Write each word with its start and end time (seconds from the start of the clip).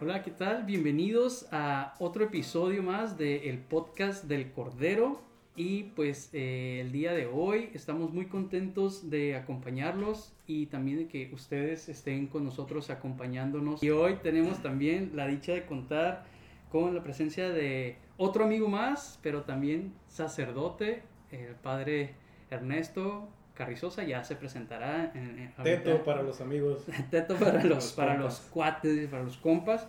Hola, 0.00 0.22
¿qué 0.22 0.30
tal? 0.30 0.62
Bienvenidos 0.62 1.48
a 1.50 1.94
otro 1.98 2.22
episodio 2.22 2.84
más 2.84 3.18
del 3.18 3.58
podcast 3.58 4.26
del 4.26 4.52
Cordero. 4.52 5.20
Y 5.56 5.84
pues 5.96 6.30
eh, 6.32 6.82
el 6.82 6.92
día 6.92 7.12
de 7.14 7.26
hoy 7.26 7.70
estamos 7.74 8.12
muy 8.12 8.26
contentos 8.26 9.10
de 9.10 9.34
acompañarlos 9.34 10.32
y 10.46 10.66
también 10.66 10.98
de 10.98 11.08
que 11.08 11.34
ustedes 11.34 11.88
estén 11.88 12.28
con 12.28 12.44
nosotros 12.44 12.90
acompañándonos. 12.90 13.82
Y 13.82 13.90
hoy 13.90 14.14
tenemos 14.22 14.62
también 14.62 15.10
la 15.16 15.26
dicha 15.26 15.50
de 15.52 15.66
contar 15.66 16.26
con 16.70 16.94
la 16.94 17.02
presencia 17.02 17.48
de 17.48 17.96
otro 18.18 18.44
amigo 18.44 18.68
más, 18.68 19.18
pero 19.20 19.42
también 19.42 19.94
sacerdote, 20.06 21.02
el 21.32 21.56
padre 21.56 22.14
Ernesto 22.50 23.28
Carrizosa 23.58 24.04
ya 24.04 24.22
se 24.22 24.36
presentará. 24.36 25.10
En, 25.16 25.52
Teto 25.64 26.04
para 26.04 26.22
los 26.22 26.40
amigos. 26.40 26.84
Teto 27.10 27.34
para 27.34 27.64
los, 27.64 27.92
para 27.92 28.16
los 28.16 28.38
cuates, 28.38 29.08
para 29.08 29.24
los 29.24 29.36
compas. 29.36 29.88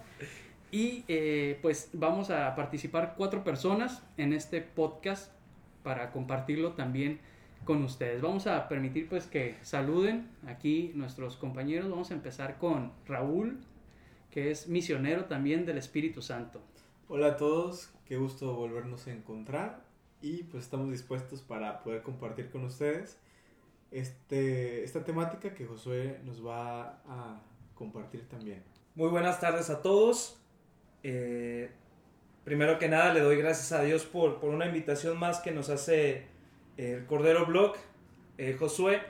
Y 0.71 1.03
eh, 1.07 1.59
pues 1.61 1.91
vamos 1.93 2.31
a 2.31 2.55
participar 2.55 3.13
cuatro 3.15 3.43
personas 3.43 4.01
en 4.17 4.33
este 4.33 4.61
podcast 4.61 5.31
para 5.83 6.11
compartirlo 6.11 6.73
también 6.73 7.19
con 7.63 7.83
ustedes. 7.83 8.23
Vamos 8.23 8.47
a 8.47 8.67
permitir 8.67 9.07
pues 9.07 9.27
que 9.27 9.57
saluden 9.61 10.29
aquí 10.47 10.91
nuestros 10.95 11.37
compañeros. 11.37 11.91
Vamos 11.91 12.09
a 12.09 12.15
empezar 12.15 12.57
con 12.57 12.91
Raúl, 13.05 13.59
que 14.31 14.49
es 14.49 14.67
misionero 14.67 15.25
también 15.25 15.67
del 15.67 15.77
Espíritu 15.77 16.23
Santo. 16.23 16.59
Hola 17.07 17.27
a 17.27 17.37
todos, 17.37 17.93
qué 18.05 18.17
gusto 18.17 18.51
volvernos 18.55 19.05
a 19.05 19.11
encontrar 19.11 19.83
y 20.23 20.43
pues 20.43 20.63
estamos 20.63 20.89
dispuestos 20.89 21.41
para 21.43 21.83
poder 21.83 22.01
compartir 22.01 22.49
con 22.49 22.65
ustedes 22.65 23.19
este, 23.91 24.83
esta 24.83 25.03
temática 25.03 25.53
que 25.53 25.65
Josué 25.65 26.19
nos 26.23 26.45
va 26.45 27.01
a 27.07 27.41
compartir 27.75 28.27
también. 28.27 28.63
Muy 28.95 29.09
buenas 29.09 29.39
tardes 29.39 29.69
a 29.69 29.81
todos. 29.81 30.37
Eh, 31.03 31.71
primero 32.43 32.77
que 32.77 32.89
nada 32.89 33.13
le 33.13 33.21
doy 33.21 33.37
gracias 33.37 33.71
a 33.71 33.83
Dios 33.83 34.05
por, 34.05 34.39
por 34.39 34.49
una 34.49 34.65
invitación 34.65 35.17
más 35.17 35.39
que 35.39 35.51
nos 35.51 35.69
hace 35.69 36.25
el 36.77 37.05
Cordero 37.05 37.45
Blog, 37.45 37.75
eh, 38.37 38.55
Josué. 38.59 39.01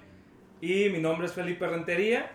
Y 0.62 0.90
mi 0.90 1.00
nombre 1.00 1.28
es 1.28 1.34
Felipe 1.34 1.68
Rentería 1.68 2.31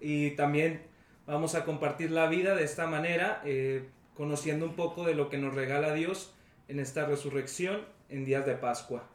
y 0.00 0.30
también 0.32 0.82
vamos 1.26 1.54
a 1.54 1.64
compartir 1.64 2.10
la 2.10 2.28
vida 2.28 2.54
de 2.54 2.64
esta 2.64 2.86
manera, 2.86 3.42
eh, 3.44 3.88
conociendo 4.14 4.64
un 4.64 4.74
poco 4.74 5.04
de 5.04 5.14
lo 5.14 5.28
que 5.28 5.38
nos 5.38 5.54
regala 5.54 5.92
Dios 5.92 6.32
en 6.68 6.80
esta 6.80 7.04
resurrección 7.06 7.82
en 8.08 8.24
días 8.24 8.46
de 8.46 8.54
Pascua. 8.54 9.08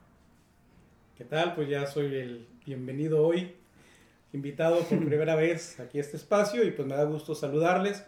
¿Qué 1.17 1.23
tal? 1.23 1.55
Pues 1.55 1.69
ya 1.69 1.85
soy 1.85 2.15
el 2.15 2.47
bienvenido 2.65 3.25
hoy, 3.25 3.53
invitado 4.31 4.79
por 4.83 4.97
primera 5.05 5.35
vez 5.35 5.79
aquí 5.79 5.97
a 5.97 6.01
este 6.01 6.17
espacio 6.17 6.63
y 6.63 6.71
pues 6.71 6.87
me 6.87 6.95
da 6.95 7.03
gusto 7.03 7.35
saludarles. 7.35 8.05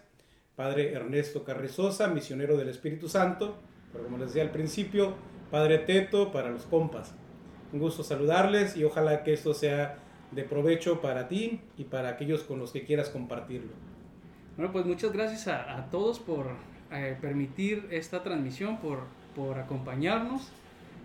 Padre 0.55 0.93
Ernesto 0.93 1.43
Carrizosa, 1.43 2.07
misionero 2.07 2.55
del 2.55 2.69
Espíritu 2.69 3.09
Santo, 3.09 3.57
pero 3.91 4.05
como 4.05 4.17
les 4.17 4.27
decía 4.27 4.43
al 4.43 4.51
principio, 4.51 5.15
Padre 5.51 5.79
Teto 5.79 6.31
para 6.31 6.49
los 6.49 6.63
compas. 6.63 7.13
Un 7.73 7.79
gusto 7.79 8.03
saludarles 8.03 8.77
y 8.77 8.85
ojalá 8.85 9.23
que 9.23 9.33
esto 9.33 9.53
sea 9.53 9.97
de 10.31 10.43
provecho 10.43 11.01
para 11.01 11.27
ti 11.27 11.59
y 11.77 11.83
para 11.83 12.09
aquellos 12.09 12.43
con 12.43 12.59
los 12.59 12.71
que 12.71 12.85
quieras 12.85 13.09
compartirlo. 13.09 13.73
Bueno, 14.55 14.71
pues 14.71 14.85
muchas 14.85 15.11
gracias 15.11 15.49
a, 15.49 15.89
todos 15.91 16.19
por 16.19 16.47
eh, 16.91 17.17
permitir 17.19 17.87
esta 17.91 18.23
transmisión, 18.23 18.77
por, 18.77 18.99
por 19.35 19.59
acompañarnos. 19.59 20.49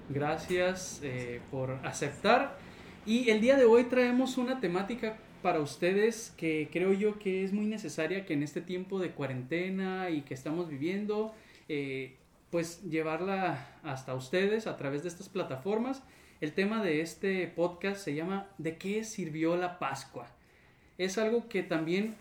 Gracias 0.09 1.01
eh, 1.03 1.41
por 1.51 1.73
aceptar. 1.83 2.70
Y 3.07 3.31
el 3.31 3.41
día 3.41 3.57
de 3.57 3.65
hoy 3.65 3.85
traemos 3.85 4.37
una 4.37 4.61
temática 4.61 5.17
para 5.43 5.61
ustedes 5.61 6.35
que 6.37 6.69
creo 6.71 6.93
yo 6.93 7.19
que 7.19 7.45
es 7.45 7.53
muy 7.53 7.65
necesaria 7.65 8.27
que 8.27 8.35
en 8.35 8.43
este 8.43 8.61
tiempo 8.61 8.99
de 8.99 9.13
cuarentena 9.13 10.11
y 10.11 10.21
que 10.21 10.35
estamos 10.35 10.69
viviendo, 10.69 11.35
eh, 11.71 12.17
pues 12.51 12.83
llevarla 12.83 13.79
hasta 13.83 14.15
ustedes 14.15 14.67
a 14.67 14.77
través 14.77 15.03
de 15.03 15.09
estas 15.09 15.31
plataformas. 15.31 16.03
El 16.43 16.53
tema 16.53 16.83
de 16.83 17.01
este 17.01 17.47
podcast 17.49 18.05
se 18.05 18.15
llama 18.15 18.49
¿De 18.59 18.77
qué 18.77 19.03
sirvió 19.05 19.57
la 19.57 19.79
Pascua? 19.79 20.29
Es 20.99 21.17
algo 21.17 21.49
que 21.49 21.63
también 21.63 22.17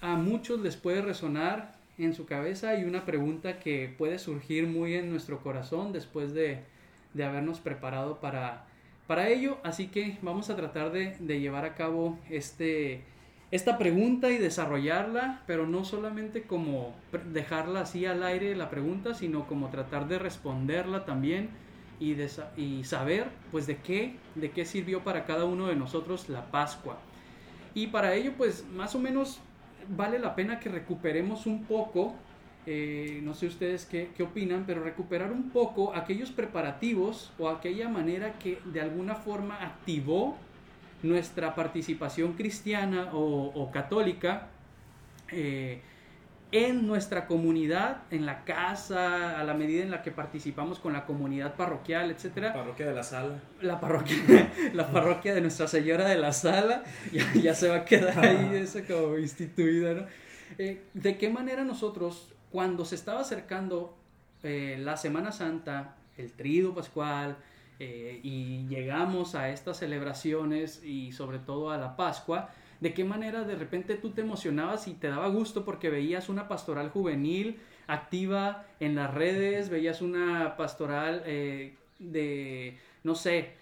a 0.00 0.16
muchos 0.16 0.60
les 0.60 0.76
puede 0.76 1.02
resonar 1.02 1.78
en 1.98 2.14
su 2.14 2.26
cabeza 2.26 2.76
y 2.76 2.82
una 2.82 3.04
pregunta 3.04 3.60
que 3.60 3.94
puede 3.96 4.18
surgir 4.18 4.66
muy 4.66 4.94
en 4.94 5.08
nuestro 5.08 5.40
corazón 5.40 5.92
después 5.92 6.34
de, 6.34 6.64
de 7.14 7.24
habernos 7.24 7.60
preparado 7.60 8.18
para, 8.18 8.66
para 9.10 9.26
ello. 9.26 9.58
Así 9.64 9.88
que 9.88 10.18
vamos 10.22 10.50
a 10.50 10.56
tratar 10.56 10.92
de, 10.92 11.16
llevar 11.40 11.64
a 11.64 11.74
cabo 11.74 12.16
este, 12.30 13.02
esta 13.50 13.76
pregunta 13.76 14.30
y 14.30 14.38
desarrollarla, 14.38 15.42
pero 15.48 15.66
no 15.66 15.84
solamente 15.84 16.44
como 16.44 16.94
dejarla 17.32 17.80
así 17.80 18.06
al 18.06 18.22
aire 18.22 18.54
la 18.54 18.70
pregunta, 18.70 19.14
sino 19.14 19.48
como 19.48 19.68
tratar 19.68 20.06
de 20.06 20.20
responderla 20.20 21.06
también 21.06 21.48
y, 21.98 22.14
y 22.56 22.84
saber 22.84 23.26
pues 23.50 23.66
de 23.66 23.78
qué, 23.78 24.14
de 24.36 24.52
qué 24.52 24.64
sirvió 24.64 25.02
para 25.02 25.24
cada 25.24 25.44
uno 25.44 25.66
de 25.66 25.74
nosotros 25.74 26.28
la 26.28 26.48
Pascua. 26.52 26.96
Y 27.74 27.88
para 27.88 28.14
ello 28.14 28.34
pues 28.38 28.64
más 28.76 28.94
o 28.94 29.00
menos 29.00 29.40
vale 29.88 30.20
la 30.20 30.36
pena 30.36 30.60
que 30.60 30.68
recuperemos 30.68 31.46
un 31.46 31.64
poco 31.64 32.14
eh, 32.66 33.20
no 33.22 33.34
sé 33.34 33.46
ustedes 33.46 33.86
qué, 33.86 34.10
qué, 34.16 34.22
opinan, 34.22 34.64
pero 34.66 34.82
recuperar 34.82 35.32
un 35.32 35.50
poco 35.50 35.94
aquellos 35.94 36.30
preparativos 36.30 37.32
o 37.38 37.48
aquella 37.48 37.88
manera 37.88 38.38
que 38.38 38.60
de 38.66 38.80
alguna 38.80 39.14
forma 39.14 39.62
activó 39.62 40.36
nuestra 41.02 41.54
participación 41.54 42.34
cristiana 42.34 43.10
o, 43.12 43.70
católica 43.72 44.48
eh, 45.32 45.80
en 46.52 46.86
nuestra 46.86 47.26
comunidad, 47.26 48.02
en 48.10 48.26
la 48.26 48.44
casa, 48.44 49.38
a 49.38 49.44
la 49.44 49.54
medida 49.54 49.84
en 49.84 49.90
la 49.90 50.02
que 50.02 50.10
participamos 50.10 50.80
con 50.80 50.92
la 50.92 51.06
comunidad 51.06 51.54
parroquial, 51.54 52.10
etcétera. 52.10 52.48
La 52.48 52.54
parroquia 52.54 52.86
de 52.86 52.94
la 52.94 53.02
sala. 53.04 53.40
La 53.62 53.80
parroquia, 53.80 54.16
la 54.74 54.90
parroquia 54.90 55.32
de 55.32 55.40
Nuestra 55.40 55.68
Señora 55.68 56.08
de 56.08 56.18
la 56.18 56.32
Sala, 56.32 56.82
ya, 57.12 57.32
ya 57.34 57.54
se 57.54 57.68
va 57.68 57.76
a 57.76 57.84
quedar 57.84 58.18
ahí 58.18 58.50
eso 58.56 58.80
como 58.86 59.16
instituida, 59.16 59.94
¿no? 59.94 60.06
Eh, 60.58 60.82
¿De 60.92 61.16
qué 61.16 61.30
manera 61.30 61.62
nosotros 61.62 62.34
cuando 62.50 62.84
se 62.84 62.94
estaba 62.94 63.20
acercando 63.20 63.96
eh, 64.42 64.76
la 64.80 64.96
Semana 64.96 65.32
Santa, 65.32 65.96
el 66.16 66.32
Trido 66.32 66.74
Pascual, 66.74 67.36
eh, 67.78 68.20
y 68.22 68.66
llegamos 68.68 69.34
a 69.34 69.48
estas 69.48 69.78
celebraciones 69.78 70.84
y 70.84 71.12
sobre 71.12 71.38
todo 71.38 71.70
a 71.70 71.78
la 71.78 71.96
Pascua, 71.96 72.50
de 72.80 72.92
qué 72.92 73.04
manera 73.04 73.44
de 73.44 73.56
repente 73.56 73.94
tú 73.94 74.10
te 74.10 74.20
emocionabas 74.20 74.86
y 74.88 74.94
te 74.94 75.08
daba 75.08 75.28
gusto 75.28 75.64
porque 75.64 75.88
veías 75.90 76.28
una 76.28 76.48
pastoral 76.48 76.90
juvenil 76.90 77.58
activa 77.86 78.66
en 78.80 78.94
las 78.94 79.12
redes, 79.12 79.70
veías 79.70 80.02
una 80.02 80.56
pastoral 80.56 81.22
eh, 81.24 81.74
de, 81.98 82.78
no 83.02 83.14
sé, 83.14 83.54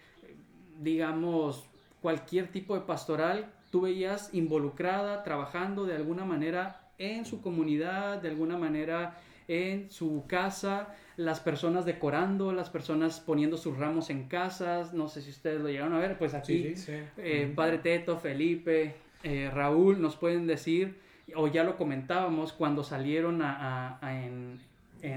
digamos, 0.80 1.64
cualquier 2.02 2.48
tipo 2.48 2.74
de 2.74 2.80
pastoral, 2.82 3.52
tú 3.70 3.82
veías 3.82 4.34
involucrada, 4.34 5.22
trabajando 5.22 5.84
de 5.84 5.96
alguna 5.96 6.24
manera 6.24 6.87
en 6.98 7.24
su 7.24 7.40
comunidad, 7.40 8.20
de 8.20 8.28
alguna 8.28 8.58
manera 8.58 9.18
en 9.48 9.90
su 9.90 10.24
casa, 10.26 10.94
las 11.16 11.40
personas 11.40 11.86
decorando, 11.86 12.52
las 12.52 12.68
personas 12.68 13.20
poniendo 13.20 13.56
sus 13.56 13.78
ramos 13.78 14.10
en 14.10 14.28
casas, 14.28 14.92
no 14.92 15.08
sé 15.08 15.22
si 15.22 15.30
ustedes 15.30 15.60
lo 15.60 15.68
llegaron 15.68 15.94
a 15.94 15.98
ver, 15.98 16.18
pues 16.18 16.34
aquí 16.34 16.74
eh, 17.16 17.52
Padre 17.54 17.78
Teto, 17.78 18.18
Felipe, 18.18 18.94
eh, 19.22 19.50
Raúl 19.52 20.02
nos 20.02 20.16
pueden 20.16 20.46
decir, 20.46 20.98
o 21.34 21.48
ya 21.48 21.64
lo 21.64 21.76
comentábamos, 21.76 22.52
cuando 22.52 22.84
salieron 22.84 23.40
a, 23.42 23.98
en, 24.02 24.60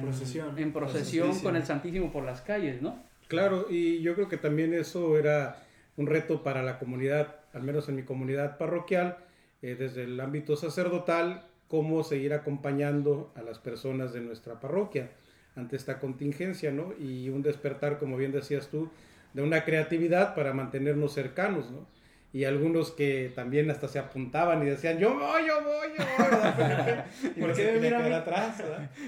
procesión, 0.01 0.57
en 0.57 0.71
procesión. 0.71 1.39
con 1.39 1.55
el 1.57 1.65
Santísimo 1.65 2.11
por 2.11 2.23
las 2.23 2.41
calles, 2.41 2.81
¿no? 2.81 3.03
Claro, 3.27 3.67
y 3.69 4.01
yo 4.01 4.15
creo 4.15 4.27
que 4.27 4.37
también 4.37 4.73
eso 4.73 5.17
era 5.17 5.63
un 5.97 6.07
reto 6.07 6.41
para 6.41 6.63
la 6.63 6.79
comunidad, 6.79 7.35
al 7.53 7.63
menos 7.63 7.87
en 7.89 7.95
mi 7.95 8.03
comunidad 8.03 8.57
parroquial, 8.57 9.17
eh, 9.61 9.75
desde 9.77 10.03
el 10.03 10.19
ámbito 10.19 10.55
sacerdotal, 10.55 11.45
cómo 11.71 12.03
seguir 12.03 12.33
acompañando 12.33 13.31
a 13.35 13.41
las 13.41 13.57
personas 13.57 14.11
de 14.11 14.19
nuestra 14.19 14.59
parroquia 14.59 15.09
ante 15.55 15.77
esta 15.77 15.99
contingencia, 15.99 16.69
¿no? 16.69 16.93
Y 16.99 17.29
un 17.29 17.41
despertar, 17.41 17.97
como 17.97 18.17
bien 18.17 18.33
decías 18.33 18.67
tú, 18.67 18.89
de 19.33 19.41
una 19.41 19.63
creatividad 19.63 20.35
para 20.35 20.53
mantenernos 20.53 21.13
cercanos, 21.13 21.71
¿no? 21.71 21.87
Y 22.33 22.43
algunos 22.43 22.91
que 22.91 23.31
también 23.35 23.71
hasta 23.71 23.87
se 23.87 23.99
apuntaban 23.99 24.61
y 24.63 24.65
decían, 24.65 24.99
yo 24.99 25.13
voy, 25.13 25.47
yo 25.47 25.63
voy, 25.63 25.87
yo 25.97 26.05
voy. 26.17 27.41
¿Por 27.41 27.53
qué 27.53 27.71
me 27.79 27.87
quedar 27.87 28.13
atrás? 28.13 28.63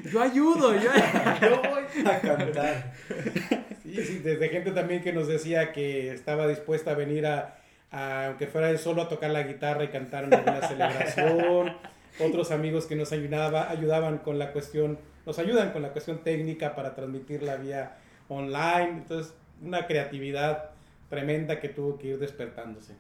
Yo 0.10 0.22
ayudo, 0.22 0.74
yo, 0.76 0.90
yo 1.42 1.62
voy 1.70 2.06
a 2.06 2.20
cantar. 2.20 2.94
Sí, 3.84 4.04
sí, 4.06 4.20
desde 4.20 4.50
gente 4.50 4.72
también 4.72 5.04
que 5.04 5.14
nos 5.14 5.28
decía 5.28 5.72
que 5.72 6.12
estaba 6.14 6.48
dispuesta 6.48 6.92
a 6.92 6.94
venir 6.96 7.28
a, 7.28 7.58
a 7.92 8.28
aunque 8.28 8.48
fuera 8.48 8.72
él 8.72 8.80
solo 8.80 9.04
a 9.04 9.10
tocar 9.10 9.30
la 9.30 9.44
guitarra 9.44 9.84
y 9.84 9.90
cantar 9.90 10.24
en 10.24 10.34
alguna 10.34 10.68
celebración 10.68 11.74
otros 12.20 12.52
amigos 12.52 12.86
que 12.86 12.96
nos 12.96 13.12
ayudaba, 13.12 13.70
ayudaban 13.70 14.20
con 14.20 14.40
la 14.40 14.52
cuestión, 14.52 14.98
nos 15.26 15.40
ayudan 15.40 15.72
con 15.72 15.82
la 15.82 15.92
cuestión 15.92 16.20
técnica 16.20 16.76
para 16.76 16.96
transmitir 16.96 17.44
la 17.44 17.56
vía 17.56 17.98
online. 18.30 18.90
Entonces, 18.90 19.34
una 19.62 19.88
creatividad 19.88 20.72
tremenda 21.10 21.60
que 21.60 21.70
tuvo 21.70 21.98
que 21.98 22.10
ir 22.10 22.20
despertándose. 22.20 22.96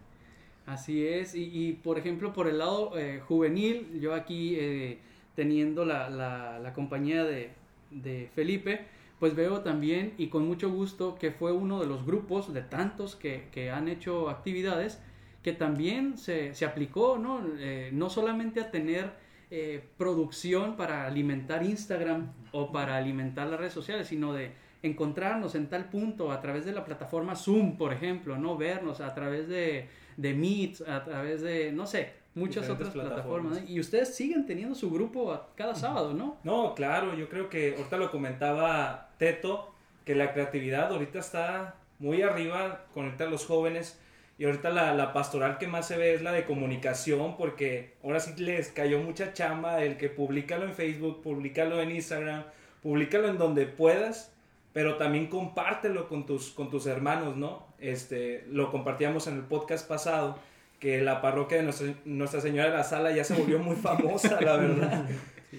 Así 0.65 1.05
es, 1.05 1.35
y, 1.35 1.79
por 1.83 1.97
ejemplo, 1.97 2.31
por 2.31 2.47
el 2.47 2.59
lado 2.59 2.97
eh, 2.97 3.19
juvenil, 3.27 3.99
yo 3.99 4.13
aquí 4.13 4.55
eh, 4.57 4.99
teniendo 5.35 5.83
la, 5.83 6.09
la, 6.09 6.57
la 6.59 6.73
compañía 6.73 7.25
de, 7.25 7.49
de 7.91 8.29
Felipe, 8.33 8.85
pues 9.19 9.35
veo 9.35 9.61
también 9.61 10.13
y 10.17 10.27
con 10.27 10.45
mucho 10.45 10.69
gusto 10.69 11.15
que 11.15 11.31
fue 11.31 11.51
uno 11.51 11.79
de 11.79 11.87
los 11.87 12.05
grupos 12.05 12.53
de 12.53 12.61
tantos 12.61 13.15
que, 13.15 13.47
que 13.51 13.71
han 13.71 13.87
hecho 13.87 14.29
actividades 14.29 15.01
que 15.43 15.51
también 15.51 16.17
se, 16.17 16.55
se 16.55 16.65
aplicó, 16.65 17.17
¿no? 17.17 17.41
Eh, 17.59 17.89
no 17.91 18.09
solamente 18.09 18.61
a 18.61 18.71
tener 18.71 19.11
eh, 19.51 19.83
producción 19.97 20.77
para 20.77 21.05
alimentar 21.05 21.63
Instagram 21.63 22.31
o 22.53 22.71
para 22.71 22.97
alimentar 22.97 23.47
las 23.47 23.59
redes 23.59 23.73
sociales, 23.73 24.07
sino 24.07 24.33
de 24.33 24.51
encontrarnos 24.81 25.55
en 25.55 25.67
tal 25.67 25.89
punto 25.89 26.31
a 26.31 26.41
través 26.41 26.65
de 26.65 26.71
la 26.71 26.85
plataforma 26.85 27.35
Zoom, 27.35 27.77
por 27.77 27.93
ejemplo, 27.93 28.37
¿no? 28.37 28.57
Vernos 28.57 29.01
a 29.01 29.13
través 29.13 29.47
de, 29.47 29.89
de 30.17 30.33
Meet, 30.33 30.81
a 30.87 31.03
través 31.03 31.41
de, 31.41 31.71
no 31.71 31.87
sé, 31.87 32.13
muchas 32.35 32.69
otras 32.69 32.89
plataformas. 32.89 33.53
plataformas. 33.53 33.69
Y 33.69 33.79
ustedes 33.79 34.15
siguen 34.15 34.45
teniendo 34.45 34.75
su 34.75 34.89
grupo 34.89 35.39
cada 35.55 35.75
sábado, 35.75 36.13
¿no? 36.13 36.37
No, 36.43 36.73
claro, 36.73 37.15
yo 37.15 37.29
creo 37.29 37.49
que 37.49 37.75
ahorita 37.77 37.97
lo 37.97 38.11
comentaba 38.11 39.09
Teto, 39.17 39.73
que 40.05 40.15
la 40.15 40.33
creatividad 40.33 40.91
ahorita 40.91 41.19
está 41.19 41.75
muy 41.99 42.21
arriba, 42.21 42.85
conecta 42.93 43.25
a 43.25 43.27
los 43.27 43.45
jóvenes. 43.45 43.99
Y 44.37 44.45
ahorita 44.45 44.69
la, 44.71 44.93
la 44.93 45.13
pastoral 45.13 45.57
que 45.57 45.67
más 45.67 45.87
se 45.87 45.97
ve 45.97 46.15
es 46.15 46.21
la 46.21 46.31
de 46.31 46.45
comunicación, 46.45 47.37
porque 47.37 47.93
ahora 48.03 48.19
sí 48.19 48.33
les 48.37 48.69
cayó 48.69 48.99
mucha 48.99 49.33
chamba 49.33 49.83
el 49.83 49.97
que 49.97 50.09
publicalo 50.09 50.65
en 50.65 50.73
Facebook, 50.73 51.21
publicalo 51.21 51.81
en 51.81 51.91
Instagram, 51.91 52.43
publicalo 52.81 53.27
en 53.27 53.37
donde 53.37 53.67
puedas, 53.67 54.33
pero 54.73 54.97
también 54.97 55.27
compártelo 55.27 56.09
con 56.09 56.25
tus, 56.25 56.49
con 56.49 56.69
tus 56.69 56.87
hermanos, 56.87 57.37
¿no? 57.37 57.67
Este, 57.79 58.43
lo 58.49 58.71
compartíamos 58.71 59.27
en 59.27 59.35
el 59.35 59.43
podcast 59.43 59.87
pasado, 59.87 60.39
que 60.79 60.99
la 60.99 61.21
parroquia 61.21 61.57
de 61.57 61.63
Nuestra, 61.63 61.93
Nuestra 62.03 62.41
Señora 62.41 62.69
de 62.69 62.77
la 62.77 62.83
Sala 62.83 63.11
ya 63.11 63.23
se 63.23 63.35
volvió 63.35 63.59
muy 63.59 63.75
famosa, 63.75 64.41
la 64.41 64.57
verdad. 64.57 65.05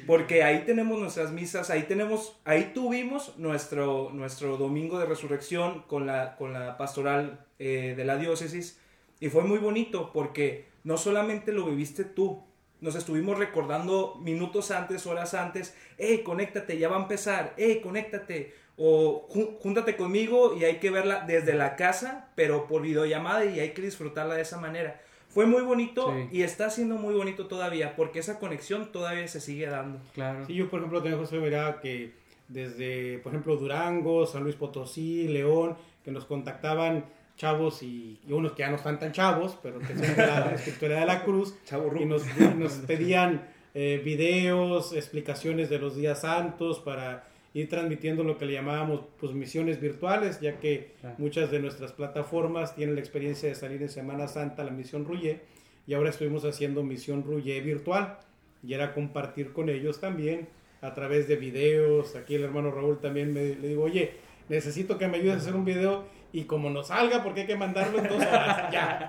Porque 0.07 0.43
ahí 0.43 0.65
tenemos 0.67 0.99
nuestras 0.99 1.31
misas, 1.31 1.71
ahí 1.71 1.85
tenemos, 1.85 2.37
ahí 2.45 2.73
tuvimos 2.75 3.39
nuestro, 3.39 4.11
nuestro 4.13 4.57
domingo 4.57 4.99
de 4.99 5.07
resurrección 5.07 5.83
con 5.83 6.07
la, 6.07 6.35
con 6.37 6.53
la 6.53 6.77
pastoral 6.77 7.44
eh, 7.59 7.95
de 7.97 8.05
la 8.05 8.17
diócesis 8.17 8.81
y 9.21 9.29
fue 9.29 9.43
muy 9.45 9.59
bonito 9.59 10.11
porque 10.13 10.67
no 10.85 10.97
solamente 10.97 11.53
lo 11.53 11.65
viviste 11.67 12.05
tú, 12.05 12.43
nos 12.81 12.95
estuvimos 12.97 13.39
recordando 13.39 14.17
minutos 14.21 14.71
antes, 14.71 15.07
horas 15.07 15.33
antes, 15.35 15.75
hey, 15.97 16.23
conéctate, 16.25 16.77
ya 16.79 16.89
va 16.89 16.97
a 16.97 17.03
empezar, 17.03 17.55
hey, 17.57 17.81
conéctate, 17.83 18.53
o 18.77 19.27
"Jú- 19.31 19.57
júntate 19.61 19.97
conmigo 19.97 20.55
y 20.59 20.65
hay 20.65 20.79
que 20.81 20.91
verla 20.91 21.25
desde 21.27 21.55
la 21.55 21.77
casa, 21.77 22.29
pero 22.35 22.67
por 22.67 22.83
videollamada 22.83 23.45
y 23.45 23.61
hay 23.61 23.71
que 23.71 23.83
disfrutarla 23.83 24.35
de 24.35 24.43
esa 24.43 24.59
manera. 24.61 25.01
Fue 25.29 25.47
muy 25.47 25.63
bonito 25.63 26.13
Sí. 26.13 26.39
y 26.39 26.43
está 26.43 26.69
siendo 26.71 26.97
muy 26.97 27.15
bonito 27.15 27.47
todavía 27.47 27.97
porque 27.97 28.19
esa 28.19 28.39
conexión 28.39 28.93
todavía 28.93 29.27
se 29.29 29.41
sigue 29.41 29.67
dando. 29.67 30.01
Claro. 30.13 30.45
Sí, 30.47 30.55
yo 30.55 30.69
por 30.69 30.81
ejemplo 30.81 31.03
tengo 31.03 31.19
José 31.19 31.39
miraba 31.39 31.81
que 31.81 32.13
desde, 32.49 33.19
por 33.19 33.33
ejemplo, 33.33 33.57
Durango, 33.57 34.27
San 34.27 34.43
Luis 34.45 34.55
Potosí, 34.57 35.27
León, 35.29 35.77
que 36.05 36.11
nos 36.11 36.25
contactaban 36.27 37.05
chavos 37.37 37.83
y, 37.83 38.19
y 38.27 38.33
unos 38.33 38.53
que 38.53 38.61
ya 38.61 38.71
no 38.71 38.77
están 38.77 38.99
tan 38.99 39.13
chavos, 39.13 39.59
pero 39.63 39.79
que 39.81 39.89
son 39.97 40.01
de 40.15 40.17
la 40.17 40.53
espiritualidad 40.55 41.01
de 41.01 41.07
la 41.07 41.25
cruz, 41.25 41.55
Chavo 41.65 41.91
y 42.01 42.05
nos, 42.05 42.23
y 42.39 42.45
nos 42.59 42.73
pedían 42.75 43.43
eh, 43.75 44.01
videos, 44.05 44.93
explicaciones 44.93 45.69
de 45.71 45.79
los 45.79 45.97
días 45.97 46.21
santos 46.21 46.79
para 46.81 47.25
ir 47.55 47.69
transmitiendo 47.69 48.25
lo 48.25 48.37
que 48.39 48.47
le 48.47 48.53
llamábamos 48.55 49.03
pues 49.21 49.33
misiones 49.33 49.81
virtuales, 49.81 50.41
ya 50.41 50.59
que 50.59 50.93
Claro. 51.01 51.17
muchas 51.19 51.51
de 51.51 51.61
nuestras 51.61 51.93
plataformas 51.93 52.75
tienen 52.75 52.95
la 52.97 53.01
experiencia 53.01 53.49
de 53.49 53.55
salir 53.55 53.81
en 53.83 53.89
Semana 53.89 54.27
Santa 54.29 54.63
a 54.63 54.65
la 54.65 54.71
misión 54.73 55.05
Ruye 55.05 55.41
y 55.87 55.95
ahora 55.95 56.11
estuvimos 56.11 56.45
haciendo 56.45 56.83
misión 56.83 57.23
Ruye 57.25 57.61
virtual 57.61 58.19
y 58.67 58.75
era 58.75 58.95
compartir 58.95 59.53
con 59.53 59.69
ellos 59.69 60.01
también 60.01 60.49
a 60.81 60.95
través 60.95 61.29
de 61.29 61.37
videos. 61.37 62.17
Aquí 62.17 62.35
el 62.35 62.43
hermano 62.45 62.71
Raúl 62.71 62.99
también 63.01 63.33
me 63.33 63.55
le 63.55 63.69
digo, 63.69 63.85
oye, 63.85 64.13
necesito 64.49 64.99
que 64.99 65.09
me 65.09 65.19
ayudes 65.19 65.35
a 65.35 65.39
hacer 65.39 65.55
un 65.55 65.65
video 65.65 66.05
y 66.33 66.45
como 66.45 66.69
no 66.71 66.83
salga, 66.83 67.23
porque 67.23 67.43
hay 67.43 67.47
que 67.47 67.57
mandarlo 67.57 67.99
en 67.99 68.09
dos 68.09 68.17
horas, 68.21 68.73
ya. 68.73 69.09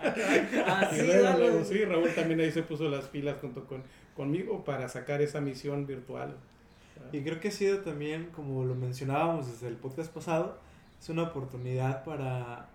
Así, 0.67 0.99
Y 1.01 1.05
luego, 1.07 1.23
dale. 1.23 1.39
luego, 1.39 1.65
sí, 1.65 1.83
Raúl 1.83 2.09
también 2.13 2.39
ahí 2.39 2.51
se 2.51 2.61
puso 2.63 2.87
las 2.89 3.05
pilas 3.05 3.37
junto 3.41 3.65
con, 3.65 3.81
conmigo 4.15 4.63
para 4.63 4.87
sacar 4.89 5.21
esa 5.21 5.41
misión 5.41 5.87
virtual. 5.87 6.35
Y 7.11 7.21
creo 7.21 7.39
que 7.39 7.47
ha 7.49 7.51
sido 7.51 7.79
también, 7.79 8.27
como 8.35 8.63
lo 8.63 8.75
mencionábamos 8.75 9.47
desde 9.51 9.67
el 9.67 9.75
podcast 9.75 10.13
pasado, 10.13 10.57
es 11.01 11.09
una 11.09 11.23
oportunidad 11.23 12.03
para 12.03 12.67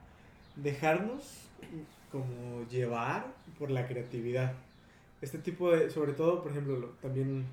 dejarnos 0.57 1.49
como 2.11 2.67
llevar 2.69 3.27
por 3.59 3.71
la 3.71 3.87
creatividad. 3.87 4.53
Este 5.23 5.39
tipo 5.39 5.71
de, 5.71 5.91
sobre 5.91 6.13
todo, 6.13 6.43
por 6.43 6.51
ejemplo, 6.53 6.77
lo- 6.77 6.89
también 7.01 7.47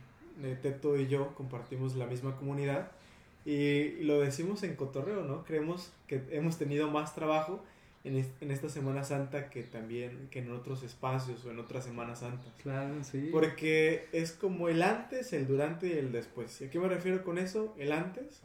eh, 0.44 0.57
Teto 0.62 0.98
y 0.98 1.07
yo 1.07 1.33
compartimos 1.36 1.95
la 1.95 2.06
misma 2.06 2.36
comunidad 2.38 2.92
y 3.50 4.04
lo 4.04 4.20
decimos 4.20 4.62
en 4.64 4.76
cotorreo, 4.76 5.24
¿no? 5.24 5.46
Creemos 5.46 5.92
que 6.08 6.22
hemos 6.32 6.58
tenido 6.58 6.90
más 6.92 7.16
trabajo 7.16 7.64
en, 8.04 8.18
es- 8.18 8.30
en 8.42 8.52
esta 8.52 8.68
Semana 8.68 9.04
Santa 9.06 9.50
que 9.50 9.64
también 9.64 10.28
que 10.32 10.40
en 10.40 10.52
otros 10.52 10.84
espacios 10.84 11.46
o 11.46 11.52
en 11.52 11.60
otras 11.60 11.86
Semanas 11.86 12.20
Santas. 12.20 12.52
Claro, 12.62 13.04
sí. 13.04 13.30
Porque 13.32 14.08
es 14.12 14.34
como 14.34 14.68
el 14.68 14.84
antes, 14.84 15.32
el 15.32 15.48
durante 15.48 15.88
y 15.88 15.94
el 15.94 16.12
después. 16.12 16.60
¿Y 16.62 16.66
a 16.66 16.70
qué 16.70 16.78
me 16.80 16.90
refiero 16.90 17.24
con 17.24 17.38
eso? 17.38 17.74
El 17.78 17.94
antes, 17.94 18.42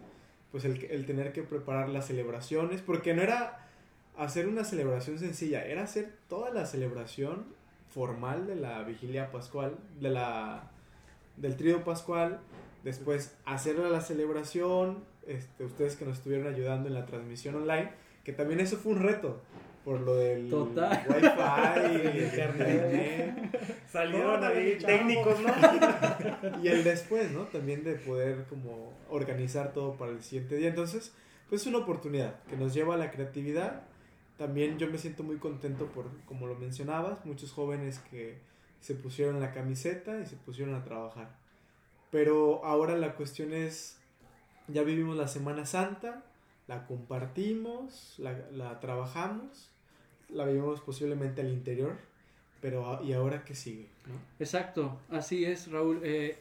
pues 0.52 0.64
el, 0.64 0.84
el 0.84 1.04
tener 1.04 1.32
que 1.32 1.42
preparar 1.42 1.88
las 1.88 2.06
celebraciones, 2.06 2.80
porque 2.80 3.12
no 3.12 3.22
era 3.22 3.58
hacer 4.16 4.46
una 4.46 4.62
celebración 4.62 5.18
sencilla, 5.18 5.64
era 5.64 5.82
hacer 5.82 6.12
toda 6.28 6.50
la 6.50 6.64
celebración 6.66 7.44
formal 7.92 8.46
de 8.46 8.54
la 8.56 8.82
vigilia 8.84 9.32
pascual, 9.32 9.76
de 10.00 10.10
la, 10.10 10.70
del 11.36 11.56
trío 11.56 11.82
pascual, 11.82 12.38
después 12.84 13.36
hacer 13.44 13.78
la 13.78 14.00
celebración, 14.00 15.04
este, 15.26 15.64
ustedes 15.64 15.96
que 15.96 16.04
nos 16.04 16.18
estuvieron 16.18 16.52
ayudando 16.52 16.88
en 16.88 16.94
la 16.94 17.06
transmisión 17.06 17.54
online, 17.54 17.90
que 18.24 18.32
también 18.32 18.60
eso 18.60 18.76
fue 18.76 18.92
un 18.92 19.00
reto. 19.00 19.40
Por 19.84 20.00
lo 20.00 20.14
del 20.14 20.48
Total. 20.48 21.04
wifi, 21.08 22.06
el 22.06 22.22
internet, 22.22 23.80
Salieron 23.90 24.44
ahí 24.44 24.78
técnicos, 24.78 25.40
¿no? 25.40 25.52
y 26.62 26.68
el 26.68 26.84
después, 26.84 27.32
¿no? 27.32 27.42
También 27.46 27.82
de 27.82 27.94
poder 27.96 28.44
como 28.48 28.92
organizar 29.10 29.72
todo 29.72 29.96
para 29.96 30.12
el 30.12 30.22
siguiente 30.22 30.54
día. 30.54 30.68
Entonces, 30.68 31.12
pues 31.48 31.62
es 31.62 31.66
una 31.66 31.78
oportunidad 31.78 32.44
que 32.44 32.56
nos 32.56 32.74
lleva 32.74 32.94
a 32.94 32.96
la 32.96 33.10
creatividad. 33.10 33.82
También 34.38 34.78
yo 34.78 34.88
me 34.88 34.98
siento 34.98 35.24
muy 35.24 35.38
contento 35.38 35.86
por, 35.86 36.06
como 36.26 36.46
lo 36.46 36.54
mencionabas, 36.54 37.24
muchos 37.26 37.50
jóvenes 37.50 37.98
que 38.08 38.38
se 38.80 38.94
pusieron 38.94 39.40
la 39.40 39.52
camiseta 39.52 40.20
y 40.20 40.26
se 40.26 40.36
pusieron 40.36 40.76
a 40.76 40.84
trabajar. 40.84 41.41
Pero 42.12 42.64
ahora 42.64 42.96
la 42.96 43.16
cuestión 43.16 43.52
es, 43.52 43.98
ya 44.68 44.82
vivimos 44.84 45.16
la 45.16 45.26
Semana 45.26 45.66
Santa, 45.66 46.22
la 46.68 46.86
compartimos, 46.86 48.14
la, 48.18 48.38
la 48.52 48.78
trabajamos, 48.78 49.70
la 50.28 50.44
vivimos 50.44 50.80
posiblemente 50.82 51.40
al 51.40 51.48
interior, 51.48 51.96
pero 52.60 53.02
¿y 53.02 53.12
ahora 53.14 53.44
qué 53.44 53.54
sigue? 53.54 53.88
¿no? 54.06 54.14
Exacto, 54.38 55.00
así 55.10 55.44
es, 55.44 55.70
Raúl. 55.72 56.00
Eh, 56.04 56.38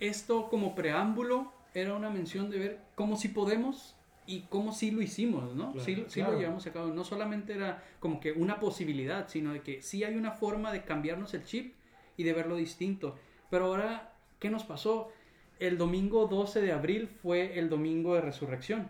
esto 0.00 0.48
como 0.48 0.74
preámbulo 0.74 1.52
era 1.74 1.94
una 1.94 2.08
mención 2.08 2.48
de 2.48 2.58
ver 2.58 2.80
cómo 2.94 3.16
sí 3.16 3.28
podemos 3.28 3.96
y 4.26 4.42
cómo 4.42 4.72
sí 4.72 4.90
lo 4.90 5.02
hicimos, 5.02 5.54
¿no? 5.54 5.72
Claro, 5.72 5.84
sí 5.84 6.04
sí 6.08 6.20
claro. 6.20 6.32
lo 6.32 6.38
llevamos 6.38 6.66
a 6.66 6.72
cabo. 6.72 6.88
No 6.88 7.04
solamente 7.04 7.54
era 7.54 7.82
como 8.00 8.18
que 8.20 8.32
una 8.32 8.60
posibilidad, 8.60 9.28
sino 9.28 9.52
de 9.52 9.62
que 9.62 9.82
sí 9.82 10.04
hay 10.04 10.16
una 10.16 10.32
forma 10.32 10.72
de 10.72 10.84
cambiarnos 10.84 11.34
el 11.34 11.44
chip 11.44 11.74
y 12.16 12.22
de 12.24 12.32
verlo 12.32 12.56
distinto. 12.56 13.16
Pero 13.50 13.66
ahora, 13.66 14.15
¿qué 14.46 14.50
nos 14.50 14.62
pasó? 14.62 15.10
El 15.58 15.76
domingo 15.76 16.28
12 16.28 16.60
de 16.60 16.70
abril 16.70 17.08
fue 17.08 17.58
el 17.58 17.68
domingo 17.68 18.14
de 18.14 18.20
resurrección. 18.20 18.88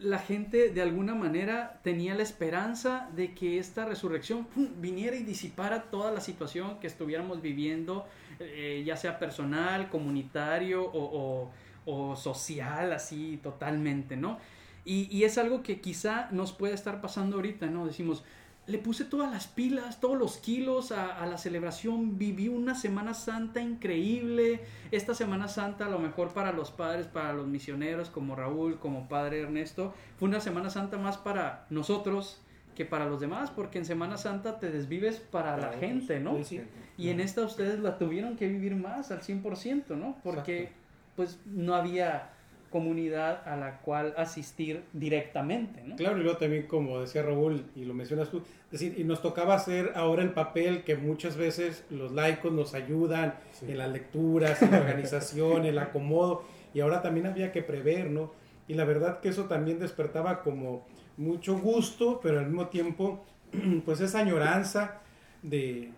La 0.00 0.18
gente 0.18 0.70
de 0.70 0.80
alguna 0.80 1.14
manera 1.14 1.78
tenía 1.82 2.14
la 2.14 2.22
esperanza 2.22 3.10
de 3.14 3.34
que 3.34 3.58
esta 3.58 3.84
resurrección 3.84 4.48
viniera 4.80 5.14
y 5.14 5.24
disipara 5.24 5.90
toda 5.90 6.10
la 6.10 6.22
situación 6.22 6.80
que 6.80 6.86
estuviéramos 6.86 7.42
viviendo, 7.42 8.06
eh, 8.40 8.82
ya 8.86 8.96
sea 8.96 9.18
personal, 9.18 9.90
comunitario 9.90 10.90
o 10.90 12.16
social, 12.16 12.94
así 12.94 13.38
totalmente, 13.42 14.16
¿no? 14.16 14.38
Y, 14.86 15.06
y 15.14 15.24
es 15.24 15.36
algo 15.36 15.62
que 15.62 15.82
quizá 15.82 16.28
nos 16.30 16.54
puede 16.54 16.72
estar 16.72 17.02
pasando 17.02 17.36
ahorita, 17.36 17.66
¿no? 17.66 17.84
Decimos, 17.84 18.24
le 18.72 18.78
puse 18.78 19.04
todas 19.04 19.30
las 19.30 19.46
pilas, 19.46 20.00
todos 20.00 20.18
los 20.18 20.38
kilos 20.38 20.92
a, 20.92 21.22
a 21.22 21.26
la 21.26 21.36
celebración, 21.36 22.16
viví 22.16 22.48
una 22.48 22.74
Semana 22.74 23.12
Santa 23.12 23.60
increíble. 23.60 24.62
Esta 24.90 25.14
Semana 25.14 25.46
Santa, 25.46 25.86
a 25.86 25.90
lo 25.90 25.98
mejor 25.98 26.32
para 26.32 26.52
los 26.52 26.70
padres, 26.70 27.06
para 27.06 27.34
los 27.34 27.46
misioneros 27.46 28.08
como 28.08 28.34
Raúl, 28.34 28.78
como 28.78 29.08
padre 29.08 29.42
Ernesto, 29.42 29.94
fue 30.18 30.28
una 30.28 30.40
Semana 30.40 30.70
Santa 30.70 30.96
más 30.96 31.18
para 31.18 31.66
nosotros 31.68 32.40
que 32.74 32.86
para 32.86 33.06
los 33.06 33.20
demás, 33.20 33.50
porque 33.50 33.76
en 33.76 33.84
Semana 33.84 34.16
Santa 34.16 34.58
te 34.58 34.70
desvives 34.70 35.20
para, 35.20 35.58
la 35.58 35.66
otros. 35.66 35.80
gente, 35.80 36.20
¿no? 36.20 36.38
Sí, 36.38 36.44
sí. 36.44 36.62
Y 36.96 37.10
en 37.10 37.20
esta 37.20 37.42
ustedes 37.42 37.78
la 37.80 37.98
tuvieron 37.98 38.36
que 38.36 38.48
vivir 38.48 38.74
más 38.74 39.10
al 39.10 39.20
100%, 39.20 39.96
¿no? 39.96 40.16
Porque 40.24 40.70
pues 41.14 41.38
no 41.44 41.74
había 41.74 42.30
comunidad 42.72 43.46
a 43.46 43.56
la 43.56 43.78
cual 43.82 44.14
asistir 44.16 44.82
directamente, 44.92 45.80
¿no? 45.86 45.94
Claro, 45.94 46.18
y 46.18 46.22
luego 46.24 46.38
también, 46.38 46.66
como 46.66 46.98
decía 47.00 47.22
Raúl, 47.22 47.64
y 47.76 47.84
lo 47.84 47.94
mencionas 47.94 48.30
tú, 48.30 48.38
es 48.38 48.70
decir, 48.80 48.94
y 48.98 49.04
nos 49.04 49.22
tocaba 49.22 49.54
hacer 49.54 49.92
ahora 49.94 50.22
el 50.22 50.30
papel 50.30 50.82
que 50.82 50.96
muchas 50.96 51.36
veces 51.36 51.84
los 51.90 52.10
laicos 52.10 52.50
nos 52.52 52.74
ayudan 52.74 53.34
Sí. 53.52 53.66
en 53.70 53.78
las 53.78 53.90
lecturas, 53.90 54.60
en 54.62 54.72
la 54.72 54.78
organización, 54.80 55.64
el 55.66 55.78
acomodo, 55.78 56.42
y 56.74 56.80
ahora 56.80 57.02
también 57.02 57.26
había 57.26 57.52
que 57.52 57.62
prever, 57.62 58.10
¿no? 58.10 58.32
Y 58.66 58.74
la 58.74 58.84
verdad 58.84 59.20
que 59.20 59.28
eso 59.28 59.44
también 59.44 59.78
despertaba 59.78 60.42
como 60.42 60.86
mucho 61.16 61.58
gusto, 61.58 62.18
pero 62.22 62.38
al 62.40 62.46
mismo 62.46 62.66
tiempo, 62.68 63.24
pues 63.84 64.00
esa 64.00 64.20
añoranza 64.20 65.00
de, 65.42 65.90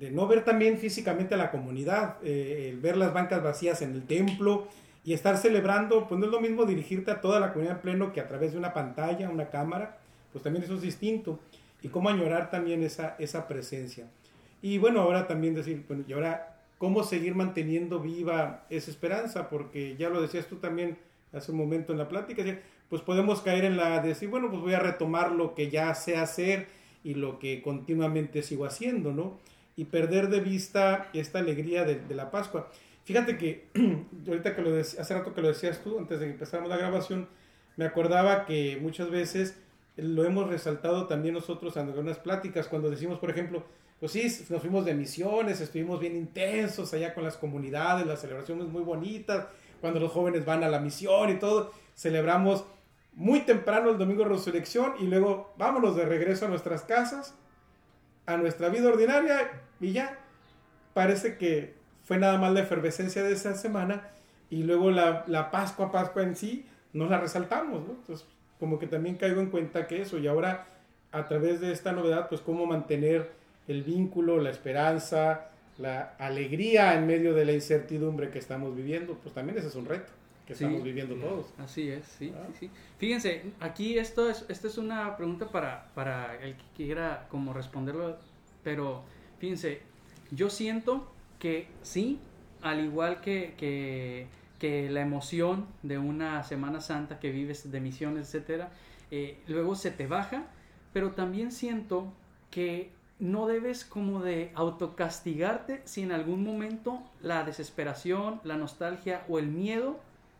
de 0.00 0.10
no 0.10 0.26
ver 0.26 0.44
también 0.44 0.78
físicamente 0.78 1.34
a 1.34 1.36
la 1.36 1.50
comunidad, 1.50 2.16
eh, 2.24 2.70
el 2.72 2.80
ver 2.80 2.96
las 2.96 3.12
bancas 3.12 3.42
vacías 3.42 3.82
en 3.82 3.92
el 3.92 4.02
templo 4.04 4.66
y 5.04 5.12
estar 5.12 5.36
celebrando, 5.36 6.06
pues 6.06 6.18
no 6.18 6.26
es 6.26 6.32
lo 6.32 6.40
mismo 6.40 6.64
dirigirte 6.64 7.10
a 7.10 7.20
toda 7.20 7.40
la 7.40 7.52
comunidad 7.52 7.76
en 7.76 7.82
pleno 7.82 8.12
que 8.12 8.20
a 8.20 8.28
través 8.28 8.52
de 8.52 8.58
una 8.58 8.72
pantalla, 8.72 9.28
una 9.30 9.50
cámara, 9.50 9.98
pues 10.30 10.44
también 10.44 10.64
eso 10.64 10.74
es 10.74 10.82
distinto. 10.82 11.40
Y 11.82 11.88
cómo 11.88 12.08
añorar 12.08 12.50
también 12.50 12.84
esa, 12.84 13.16
esa 13.18 13.48
presencia. 13.48 14.06
Y 14.60 14.78
bueno, 14.78 15.00
ahora 15.00 15.26
también 15.26 15.54
decir, 15.54 15.84
bueno, 15.88 16.04
y 16.06 16.12
ahora, 16.12 16.56
¿cómo 16.78 17.02
seguir 17.02 17.34
manteniendo 17.34 17.98
viva 17.98 18.64
esa 18.70 18.92
esperanza? 18.92 19.48
Porque 19.48 19.96
ya 19.96 20.08
lo 20.08 20.22
decías 20.22 20.46
tú 20.46 20.56
también 20.56 20.96
hace 21.32 21.50
un 21.50 21.58
momento 21.58 21.90
en 21.92 21.98
la 21.98 22.08
plática, 22.08 22.44
pues 22.88 23.02
podemos 23.02 23.40
caer 23.40 23.64
en 23.64 23.76
la 23.76 24.00
de 24.00 24.10
decir, 24.10 24.28
bueno, 24.28 24.50
pues 24.50 24.62
voy 24.62 24.74
a 24.74 24.78
retomar 24.78 25.32
lo 25.32 25.54
que 25.54 25.70
ya 25.70 25.92
sé 25.96 26.16
hacer 26.16 26.68
y 27.02 27.14
lo 27.14 27.40
que 27.40 27.62
continuamente 27.62 28.42
sigo 28.42 28.64
haciendo, 28.66 29.12
¿no? 29.12 29.40
Y 29.74 29.86
perder 29.86 30.28
de 30.28 30.40
vista 30.40 31.08
esta 31.14 31.40
alegría 31.40 31.84
de 31.84 32.14
la 32.14 32.30
Pascua. 32.30 32.70
Fíjate 33.04 33.36
que 33.36 33.68
ahorita 34.28 34.54
que 34.54 34.62
lo 34.62 34.76
dec- 34.78 34.98
hace 34.98 35.14
rato 35.14 35.34
que 35.34 35.42
lo 35.42 35.48
decías 35.48 35.80
tú, 35.82 35.98
antes 35.98 36.20
de 36.20 36.36
que 36.36 36.44
la 36.68 36.76
grabación, 36.76 37.28
me 37.76 37.84
acordaba 37.84 38.44
que 38.46 38.78
muchas 38.80 39.10
veces 39.10 39.58
lo 39.96 40.24
hemos 40.24 40.48
resaltado 40.48 41.06
también 41.06 41.34
nosotros 41.34 41.76
en 41.76 41.88
algunas 41.88 42.18
pláticas, 42.18 42.68
cuando 42.68 42.90
decimos, 42.90 43.18
por 43.18 43.30
ejemplo, 43.30 43.64
pues 44.00 44.12
sí, 44.12 44.22
nos 44.48 44.60
fuimos 44.60 44.84
de 44.84 44.94
misiones, 44.94 45.60
estuvimos 45.60 46.00
bien 46.00 46.16
intensos 46.16 46.92
allá 46.92 47.14
con 47.14 47.24
las 47.24 47.36
comunidades, 47.36 48.06
las 48.06 48.20
celebraciones 48.20 48.66
muy 48.66 48.82
bonitas, 48.82 49.46
cuando 49.80 50.00
los 50.00 50.12
jóvenes 50.12 50.44
van 50.44 50.64
a 50.64 50.68
la 50.68 50.80
misión 50.80 51.30
y 51.30 51.38
todo, 51.38 51.72
celebramos 51.96 52.64
muy 53.14 53.40
temprano 53.40 53.90
el 53.90 53.98
domingo 53.98 54.24
de 54.24 54.30
resurrección 54.30 54.94
y 54.98 55.06
luego 55.06 55.52
vámonos 55.58 55.96
de 55.96 56.04
regreso 56.04 56.46
a 56.46 56.48
nuestras 56.48 56.82
casas, 56.82 57.34
a 58.26 58.36
nuestra 58.36 58.70
vida 58.70 58.88
ordinaria 58.88 59.50
y 59.80 59.92
ya. 59.92 60.18
Parece 60.94 61.36
que 61.36 61.74
fue 62.04 62.18
nada 62.18 62.38
más 62.38 62.52
la 62.52 62.60
efervescencia 62.60 63.22
de 63.22 63.32
esa 63.32 63.54
semana 63.54 64.08
y 64.50 64.62
luego 64.64 64.90
la, 64.90 65.24
la 65.26 65.50
Pascua, 65.50 65.90
Pascua 65.90 66.22
en 66.22 66.36
sí, 66.36 66.66
no 66.92 67.06
la 67.06 67.18
resaltamos, 67.18 67.86
¿no? 67.86 67.94
Entonces, 67.94 68.26
como 68.58 68.78
que 68.78 68.86
también 68.86 69.16
caigo 69.16 69.40
en 69.40 69.50
cuenta 69.50 69.86
que 69.86 70.02
eso 70.02 70.18
y 70.18 70.26
ahora 70.26 70.66
a 71.10 71.26
través 71.26 71.60
de 71.60 71.72
esta 71.72 71.92
novedad, 71.92 72.28
pues 72.28 72.40
cómo 72.40 72.66
mantener 72.66 73.30
el 73.68 73.82
vínculo, 73.82 74.38
la 74.38 74.50
esperanza, 74.50 75.48
la 75.78 76.14
alegría 76.18 76.94
en 76.94 77.06
medio 77.06 77.34
de 77.34 77.44
la 77.44 77.52
incertidumbre 77.52 78.30
que 78.30 78.38
estamos 78.38 78.74
viviendo, 78.76 79.14
pues 79.22 79.34
también 79.34 79.58
ese 79.58 79.68
es 79.68 79.74
un 79.74 79.86
reto 79.86 80.10
que 80.46 80.54
Sí. 80.54 80.64
estamos 80.64 80.82
viviendo 80.84 81.14
todos. 81.14 81.46
Así 81.58 81.88
es, 81.88 82.04
sí, 82.18 82.32
Ah. 82.36 82.46
sí, 82.52 82.66
sí. 82.66 82.70
Fíjense, 82.98 83.42
aquí 83.60 83.98
esto 83.98 84.28
es, 84.28 84.44
esta 84.48 84.66
es 84.68 84.76
una 84.78 85.16
pregunta 85.16 85.48
para, 85.48 85.86
para 85.94 86.36
el 86.42 86.56
que 86.56 86.64
quiera 86.76 87.26
como 87.30 87.52
responderlo, 87.52 88.16
pero 88.64 89.02
fíjense, 89.38 89.80
yo 90.30 90.50
siento 90.50 91.10
que 91.42 91.66
sí, 91.82 92.20
al 92.60 92.84
igual 92.84 93.20
que, 93.20 93.54
que, 93.58 94.28
que 94.60 94.88
la 94.88 95.00
emoción 95.00 95.66
de 95.82 95.98
una 95.98 96.44
Semana 96.44 96.80
Santa 96.80 97.18
que 97.18 97.32
vives 97.32 97.68
de 97.72 97.80
misiones, 97.80 98.28
etcétera, 98.28 98.70
eh, 99.10 99.38
luego 99.48 99.74
se 99.74 99.90
te 99.90 100.06
baja, 100.06 100.46
pero 100.92 101.10
también 101.14 101.50
siento 101.50 102.12
que 102.52 102.92
no 103.18 103.48
debes 103.48 103.84
como 103.84 104.22
de 104.22 104.52
autocastigarte 104.54 105.82
si 105.84 106.02
en 106.02 106.12
algún 106.12 106.44
momento 106.44 107.02
la 107.20 107.42
desesperación, 107.42 108.40
la 108.44 108.56
nostalgia 108.56 109.24
o 109.28 109.40
el 109.40 109.48
miedo 109.48 109.98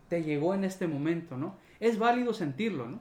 te 0.09 0.23
llegó 0.23 0.55
en 0.55 0.63
este 0.63 0.87
momento, 0.87 1.37
¿no? 1.37 1.57
Es 1.81 1.99
válido 1.99 2.33
sentirlo, 2.33 2.87
¿no? 2.87 3.01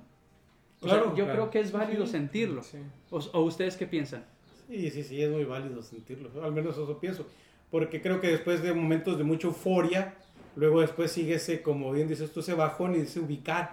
O 0.81 0.87
sea, 0.87 0.97
Claro, 0.97 1.09
yo 1.15 1.25
claro. 1.25 1.31
creo 1.33 1.49
que 1.51 1.59
es 1.59 1.71
válido 1.71 2.07
Sí. 2.07 2.13
sentirlo. 2.13 2.63
Sí. 2.63 2.79
O, 3.11 3.17
o 3.19 3.41
ustedes 3.41 3.77
qué 3.77 3.85
piensan? 3.85 4.25
Sí, 4.67 4.89
sí, 4.89 5.03
sí, 5.03 5.21
es 5.21 5.29
muy 5.29 5.43
válido 5.45 5.83
sentirlo. 5.83 6.43
Al 6.43 6.51
menos 6.51 6.75
eso 6.75 6.97
pienso. 6.99 7.27
Porque 7.71 8.01
creo 8.01 8.19
que 8.19 8.27
después 8.27 8.61
de 8.61 8.73
momentos 8.73 9.17
de 9.17 9.23
mucha 9.23 9.47
euforia, 9.47 10.15
luego 10.55 10.81
después 10.81 11.11
sigue 11.11 11.39
como 11.61 11.91
bien 11.91 12.07
dices 12.07 12.31
tú, 12.31 12.41
ese 12.41 12.53
bajón 12.53 12.95
y 12.95 12.99
ese 12.99 13.19
ubicar. 13.19 13.71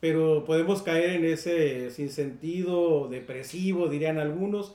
Pero 0.00 0.44
podemos 0.44 0.82
caer 0.82 1.10
en 1.10 1.24
ese 1.24 1.90
sinsentido 1.90 3.08
depresivo, 3.08 3.88
dirían 3.88 4.18
algunos, 4.18 4.74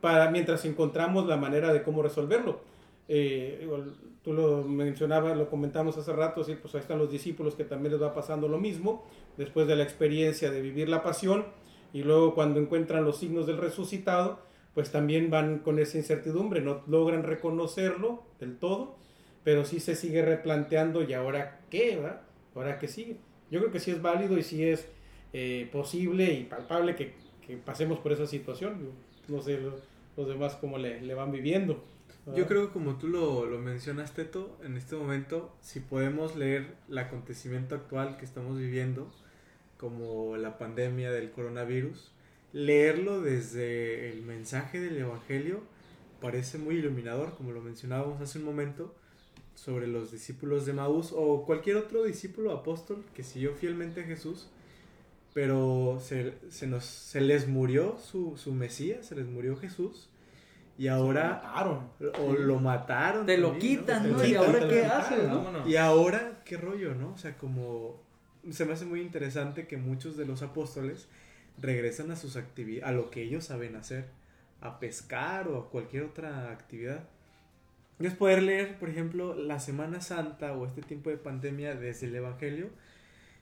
para 0.00 0.30
mientras 0.30 0.64
encontramos 0.64 1.26
la 1.26 1.36
manera 1.36 1.72
de 1.72 1.82
cómo 1.82 2.02
resolverlo. 2.02 2.60
Eh, 3.08 3.68
tú 4.22 4.32
lo 4.32 4.62
mencionabas, 4.62 5.36
lo 5.36 5.50
comentamos 5.50 5.96
hace 5.98 6.12
rato, 6.12 6.44
sí, 6.44 6.56
pues 6.60 6.74
ahí 6.74 6.80
están 6.80 6.98
los 6.98 7.10
discípulos 7.10 7.54
que 7.54 7.64
también 7.64 7.92
les 7.92 8.02
va 8.02 8.14
pasando 8.14 8.48
lo 8.48 8.58
mismo, 8.58 9.06
después 9.36 9.66
de 9.66 9.76
la 9.76 9.82
experiencia 9.82 10.50
de 10.50 10.62
vivir 10.62 10.88
la 10.88 11.02
pasión, 11.02 11.44
y 11.92 12.02
luego 12.02 12.34
cuando 12.34 12.60
encuentran 12.60 13.04
los 13.04 13.18
signos 13.18 13.46
del 13.46 13.58
resucitado, 13.58 14.40
pues 14.74 14.90
también 14.90 15.30
van 15.30 15.60
con 15.60 15.78
esa 15.78 15.98
incertidumbre, 15.98 16.60
no 16.60 16.82
logran 16.86 17.22
reconocerlo 17.22 18.24
del 18.40 18.56
todo, 18.58 18.96
pero 19.44 19.64
sí 19.64 19.78
se 19.80 19.94
sigue 19.94 20.22
replanteando 20.24 21.02
y 21.02 21.12
ahora 21.14 21.60
qué, 21.70 21.96
¿verdad? 21.96 22.22
Ahora 22.54 22.78
qué 22.78 22.88
sigue. 22.88 23.18
Yo 23.50 23.60
creo 23.60 23.70
que 23.72 23.80
sí 23.80 23.90
es 23.90 24.02
válido 24.02 24.36
y 24.38 24.42
sí 24.42 24.64
es 24.64 24.86
eh, 25.32 25.68
posible 25.72 26.32
y 26.32 26.44
palpable 26.44 26.96
que, 26.96 27.14
que 27.46 27.56
pasemos 27.56 27.98
por 28.00 28.12
esa 28.12 28.26
situación. 28.26 28.90
No 29.28 29.42
sé 29.42 29.58
lo- 29.60 29.76
los 30.16 30.28
demás 30.28 30.54
cómo 30.60 30.78
le, 30.78 31.00
le 31.00 31.14
van 31.14 31.32
viviendo. 31.32 31.82
Yo 32.34 32.46
creo 32.46 32.68
que 32.68 32.72
como 32.72 32.96
tú 32.96 33.08
lo, 33.08 33.44
lo 33.44 33.58
mencionas, 33.58 34.14
Teto, 34.14 34.56
en 34.64 34.76
este 34.78 34.96
momento, 34.96 35.54
si 35.60 35.80
podemos 35.80 36.36
leer 36.36 36.74
el 36.88 36.96
acontecimiento 36.98 37.74
actual 37.74 38.16
que 38.16 38.24
estamos 38.24 38.56
viviendo, 38.58 39.12
como 39.76 40.36
la 40.36 40.56
pandemia 40.56 41.10
del 41.12 41.30
coronavirus, 41.32 42.12
leerlo 42.54 43.20
desde 43.20 44.10
el 44.10 44.22
mensaje 44.22 44.80
del 44.80 44.96
Evangelio 44.96 45.60
parece 46.20 46.56
muy 46.56 46.76
iluminador, 46.76 47.34
como 47.36 47.50
lo 47.50 47.60
mencionábamos 47.60 48.22
hace 48.22 48.38
un 48.38 48.44
momento, 48.44 48.94
sobre 49.56 49.88
los 49.88 50.12
discípulos 50.12 50.64
de 50.64 50.72
Maús 50.72 51.12
o 51.14 51.44
cualquier 51.44 51.76
otro 51.76 52.04
discípulo 52.04 52.52
apóstol 52.52 53.04
que 53.12 53.24
siguió 53.24 53.54
fielmente 53.54 54.02
a 54.02 54.04
Jesús, 54.04 54.48
pero 55.34 55.98
se, 56.00 56.34
se 56.48 56.68
nos, 56.68 56.84
se 56.84 57.20
les 57.20 57.48
murió 57.48 57.98
su, 57.98 58.36
su 58.36 58.52
Mesías, 58.52 59.04
se 59.04 59.16
les 59.16 59.26
murió 59.26 59.56
Jesús, 59.56 60.08
y 60.78 60.86
ahora 60.86 61.40
mataron. 61.42 61.90
o 62.20 62.32
lo 62.32 62.58
mataron. 62.60 63.26
Te 63.26 63.36
lo 63.36 63.50
también, 63.50 63.78
quitan, 63.78 64.10
¿no? 64.12 64.18
lo 64.18 64.26
¿Y 64.26 64.34
ahora 64.34 64.60
lo 64.60 64.68
qué 64.68 64.84
haces, 64.84 65.28
no? 65.28 65.68
Y 65.68 65.76
ahora, 65.76 66.42
¿qué 66.44 66.56
rollo, 66.56 66.94
no? 66.94 67.12
O 67.14 67.18
sea, 67.18 67.36
como 67.36 68.00
se 68.50 68.64
me 68.64 68.74
hace 68.74 68.84
muy 68.84 69.00
interesante 69.00 69.66
que 69.66 69.76
muchos 69.76 70.16
de 70.16 70.24
los 70.24 70.42
apóstoles 70.42 71.08
regresan 71.60 72.10
a 72.10 72.16
sus 72.16 72.36
actividades, 72.36 72.88
a 72.88 72.92
lo 72.92 73.10
que 73.10 73.22
ellos 73.22 73.44
saben 73.44 73.76
hacer, 73.76 74.06
a 74.60 74.80
pescar 74.80 75.48
o 75.48 75.58
a 75.58 75.70
cualquier 75.70 76.04
otra 76.04 76.50
actividad. 76.50 77.04
Es 78.00 78.14
poder 78.14 78.42
leer, 78.42 78.78
por 78.78 78.88
ejemplo, 78.90 79.34
la 79.34 79.60
Semana 79.60 80.00
Santa 80.00 80.52
o 80.52 80.66
este 80.66 80.82
tiempo 80.82 81.10
de 81.10 81.16
pandemia 81.16 81.74
desde 81.74 82.06
el 82.06 82.16
Evangelio, 82.16 82.70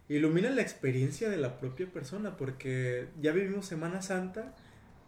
ilumina 0.08 0.50
la 0.50 0.62
experiencia 0.62 1.30
de 1.30 1.38
la 1.38 1.58
propia 1.58 1.86
persona, 1.86 2.36
porque 2.36 3.08
ya 3.20 3.32
vivimos 3.32 3.66
Semana 3.66 4.02
Santa, 4.02 4.54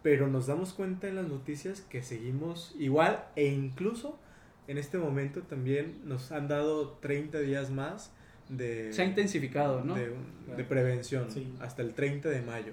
pero 0.02 0.28
nos 0.28 0.46
damos 0.46 0.72
cuenta 0.72 1.08
en 1.08 1.16
las 1.16 1.28
noticias 1.28 1.82
que 1.82 2.02
seguimos 2.02 2.74
igual 2.78 3.24
e 3.36 3.46
incluso 3.46 4.18
en 4.66 4.78
este 4.78 4.96
momento 4.98 5.42
también 5.42 6.00
nos 6.04 6.32
han 6.32 6.48
dado 6.48 6.92
30 7.00 7.38
días 7.40 7.70
más 7.70 8.12
de, 8.48 8.92
Se 8.92 9.02
ha 9.02 9.04
intensificado, 9.04 9.82
¿no? 9.84 9.94
de, 9.94 10.12
de 10.56 10.64
prevención 10.64 11.30
Sí. 11.30 11.52
hasta 11.60 11.82
el 11.82 11.92
30 11.94 12.28
de 12.30 12.40
mayo. 12.42 12.72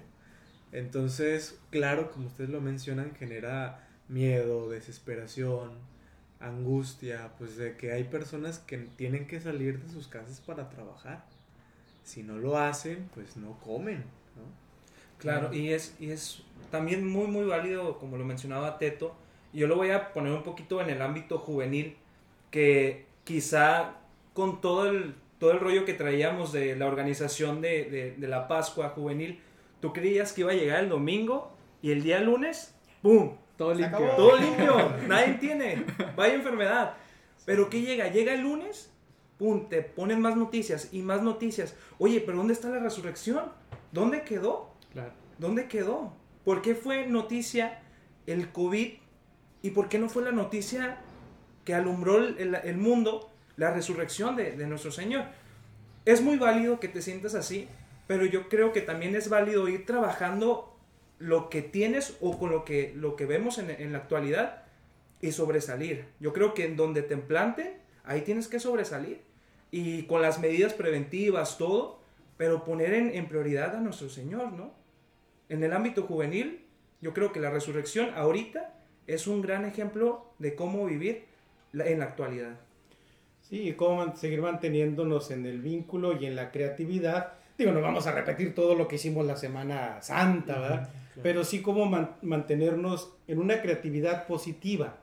Entonces, 0.71 1.59
claro, 1.69 2.11
como 2.11 2.27
ustedes 2.27 2.49
lo 2.49 2.61
mencionan, 2.61 3.13
genera 3.15 3.87
miedo, 4.07 4.69
desesperación, 4.69 5.71
angustia, 6.39 7.31
pues 7.37 7.57
de 7.57 7.75
que 7.77 7.91
hay 7.91 8.05
personas 8.05 8.59
que 8.59 8.77
tienen 8.77 9.27
que 9.27 9.39
salir 9.39 9.79
de 9.79 9.89
sus 9.89 10.07
casas 10.07 10.39
para 10.41 10.69
trabajar. 10.69 11.25
Si 12.03 12.23
no 12.23 12.37
lo 12.37 12.57
hacen, 12.57 13.09
pues 13.13 13.37
no 13.37 13.59
comen. 13.59 14.03
Claro, 15.19 15.53
y 15.53 15.69
es, 15.69 15.95
y 15.99 16.09
es 16.09 16.41
también 16.71 17.07
muy, 17.07 17.27
muy 17.27 17.45
válido, 17.45 17.99
como 17.99 18.17
lo 18.17 18.25
mencionaba 18.25 18.79
Teto. 18.79 19.15
Yo 19.53 19.67
lo 19.67 19.75
voy 19.75 19.91
a 19.91 20.13
poner 20.13 20.31
un 20.33 20.43
poquito 20.43 20.81
en 20.81 20.89
el 20.89 21.01
ámbito 21.01 21.37
juvenil, 21.37 21.95
que 22.49 23.05
quizá 23.23 23.97
con 24.33 24.61
todo 24.61 24.87
el, 24.87 25.13
todo 25.39 25.51
el 25.51 25.59
rollo 25.59 25.85
que 25.85 25.93
traíamos 25.93 26.51
de 26.53 26.75
la 26.75 26.87
organización 26.87 27.61
de- 27.61 28.15
de 28.17 28.27
la 28.27 28.47
Pascua 28.47 28.89
juvenil, 28.89 29.39
tú 29.81 29.91
creías 29.91 30.31
que 30.31 30.41
iba 30.41 30.51
a 30.51 30.55
llegar 30.55 30.83
el 30.83 30.89
domingo 30.89 31.51
y 31.81 31.91
el 31.91 32.03
día 32.03 32.19
lunes, 32.21 32.73
¡pum! 33.01 33.35
Todo 33.57 33.73
limpio. 33.73 33.97
acabó. 33.97 34.15
Todo 34.15 34.37
limpio, 34.37 34.93
nadie 35.07 35.33
tiene, 35.35 35.85
vaya 36.15 36.35
enfermedad. 36.35 36.93
Pero 37.45 37.69
¿qué 37.69 37.81
llega? 37.81 38.07
Llega 38.07 38.33
el 38.33 38.41
lunes, 38.41 38.91
pum, 39.37 39.67
te 39.67 39.81
ponen 39.81 40.21
más 40.21 40.35
noticias 40.37 40.89
y 40.91 41.01
más 41.01 41.21
noticias. 41.21 41.75
Oye, 41.99 42.21
pero 42.21 42.37
¿dónde 42.37 42.53
está 42.53 42.69
la 42.69 42.79
resurrección? 42.79 43.51
¿Dónde 43.91 44.23
quedó? 44.23 44.73
Claro. 44.93 45.11
¿Dónde 45.37 45.67
quedó? 45.67 46.13
¿Por 46.45 46.61
qué 46.61 46.75
fue 46.75 47.07
noticia 47.07 47.81
el 48.25 48.51
COVID 48.51 48.93
y 49.63 49.69
por 49.71 49.89
qué 49.89 49.99
no 49.99 50.09
fue 50.09 50.23
la 50.23 50.31
noticia 50.31 50.99
que 51.65 51.73
alumbró 51.73 52.17
el, 52.17 52.55
el 52.55 52.77
mundo 52.77 53.29
la 53.57 53.71
resurrección 53.71 54.35
de, 54.35 54.51
de, 54.53 54.67
nuestro 54.67 54.91
Señor? 54.91 55.25
Es 56.05 56.21
muy 56.21 56.37
válido 56.37 56.79
que 56.79 56.87
te 56.87 57.01
sientas 57.01 57.35
así, 57.35 57.67
pero 58.07 58.25
yo 58.25 58.49
creo 58.49 58.73
que 58.73 58.81
también 58.81 59.15
es 59.15 59.29
válido 59.29 59.67
ir 59.67 59.85
trabajando 59.85 60.75
lo 61.19 61.49
que 61.49 61.61
tienes 61.61 62.17
o 62.19 62.37
con 62.39 62.51
lo 62.51 62.65
que, 62.65 62.93
lo 62.95 63.15
que 63.15 63.25
vemos 63.25 63.57
en, 63.57 63.69
en 63.69 63.91
la 63.91 63.99
actualidad 63.99 64.63
y 65.21 65.31
sobresalir. 65.31 66.05
Yo 66.19 66.33
creo 66.33 66.53
que 66.53 66.65
en 66.65 66.75
donde 66.75 67.03
te 67.03 67.13
implanten, 67.13 67.77
ahí 68.03 68.21
tienes 68.21 68.47
que 68.47 68.59
sobresalir. 68.59 69.21
Y 69.69 70.03
con 70.03 70.21
las 70.21 70.39
medidas 70.39 70.73
preventivas, 70.73 71.57
todo, 71.57 71.99
pero 72.37 72.65
poner 72.65 72.93
en, 72.93 73.15
en 73.15 73.27
prioridad 73.27 73.75
a 73.75 73.79
nuestro 73.79 74.09
Señor, 74.09 74.51
¿no? 74.51 74.73
En 75.47 75.63
el 75.63 75.73
ámbito 75.73 76.03
juvenil, 76.03 76.65
yo 77.01 77.13
creo 77.13 77.31
que 77.31 77.39
la 77.39 77.51
resurrección 77.51 78.09
ahorita 78.15 78.73
es 79.07 79.27
un 79.27 79.41
gran 79.41 79.65
ejemplo 79.65 80.25
de 80.39 80.55
cómo 80.55 80.85
vivir 80.85 81.25
la, 81.71 81.85
en 81.87 81.99
la 81.99 82.05
actualidad. 82.05 82.59
Sí, 83.41 83.69
y 83.69 83.73
cómo 83.73 84.15
seguir 84.15 84.41
manteniéndonos 84.41 85.31
en 85.31 85.45
el 85.45 85.61
vínculo 85.61 86.19
y 86.19 86.25
en 86.25 86.35
la 86.35 86.51
creatividad. 86.51 87.33
Digo, 87.57 87.71
no 87.71 87.81
vamos 87.81 88.07
a 88.07 88.11
repetir 88.11 88.55
todo 88.55 88.75
lo 88.75 88.87
que 88.87 88.95
hicimos 88.95 89.25
la 89.25 89.35
Semana 89.35 90.01
Santa, 90.01 90.59
¿verdad? 90.59 90.89
Claro. 90.89 91.21
Pero 91.23 91.43
sí 91.43 91.61
cómo 91.61 91.85
man 91.85 92.15
mantenernos 92.21 93.13
en 93.27 93.39
una 93.39 93.61
creatividad 93.61 94.27
positiva. 94.27 94.97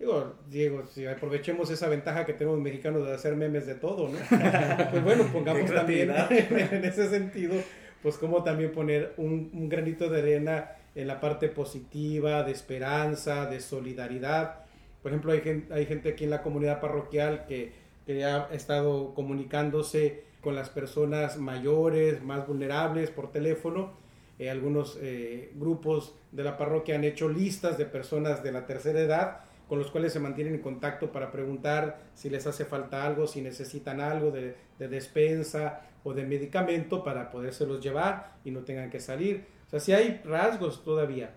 Digo, 0.00 0.32
Diego, 0.48 0.86
si 0.86 1.06
aprovechemos 1.06 1.70
esa 1.70 1.86
ventaja 1.88 2.24
que 2.24 2.32
tenemos 2.32 2.58
mexicanos 2.58 3.06
de 3.06 3.12
hacer 3.12 3.36
memes 3.36 3.66
de 3.66 3.74
todo, 3.74 4.08
¿no? 4.08 4.18
pues 4.90 5.04
bueno, 5.04 5.24
pongamos 5.30 5.70
también 5.70 6.10
en 6.30 6.84
ese 6.84 7.10
sentido, 7.10 7.54
pues 8.02 8.16
cómo 8.16 8.42
también 8.42 8.72
poner 8.72 9.12
un, 9.18 9.50
un, 9.52 9.68
granito 9.68 10.08
de 10.08 10.20
arena 10.22 10.70
en 10.94 11.06
la 11.06 11.20
parte 11.20 11.48
positiva, 11.48 12.42
de 12.44 12.52
esperanza, 12.52 13.44
de 13.44 13.60
solidaridad. 13.60 14.60
Por 15.02 15.12
ejemplo, 15.12 15.32
hay 15.32 15.42
gente, 15.42 15.74
hay 15.74 15.84
gente 15.84 16.08
aquí 16.08 16.24
en 16.24 16.30
la 16.30 16.40
comunidad 16.40 16.80
parroquial 16.80 17.44
que, 17.46 17.74
que 18.06 18.24
ha 18.24 18.48
estado 18.52 19.12
comunicándose 19.12 20.24
con 20.40 20.54
las 20.54 20.68
personas 20.68 21.38
mayores, 21.38 22.22
más 22.22 22.46
vulnerables 22.46 23.10
por 23.10 23.30
teléfono. 23.30 23.92
Eh, 24.38 24.48
algunos 24.50 24.98
eh, 25.00 25.52
grupos 25.54 26.14
de 26.32 26.44
la 26.44 26.56
parroquia 26.56 26.94
han 26.94 27.04
hecho 27.04 27.28
listas 27.28 27.76
de 27.76 27.84
personas 27.84 28.42
de 28.42 28.52
la 28.52 28.66
tercera 28.66 29.00
edad 29.00 29.40
con 29.68 29.78
los 29.78 29.90
cuales 29.90 30.12
se 30.12 30.18
mantienen 30.18 30.54
en 30.54 30.60
contacto 30.62 31.12
para 31.12 31.30
preguntar 31.30 32.00
si 32.14 32.28
les 32.28 32.44
hace 32.46 32.64
falta 32.64 33.06
algo, 33.06 33.28
si 33.28 33.40
necesitan 33.40 34.00
algo 34.00 34.32
de, 34.32 34.56
de 34.80 34.88
despensa 34.88 35.82
o 36.02 36.12
de 36.12 36.24
medicamento 36.24 37.04
para 37.04 37.30
podérselos 37.30 37.80
llevar 37.80 38.32
y 38.44 38.50
no 38.50 38.60
tengan 38.60 38.90
que 38.90 38.98
salir. 38.98 39.46
O 39.66 39.70
sea, 39.70 39.78
si 39.78 39.92
hay 39.92 40.22
rasgos 40.24 40.82
todavía. 40.82 41.34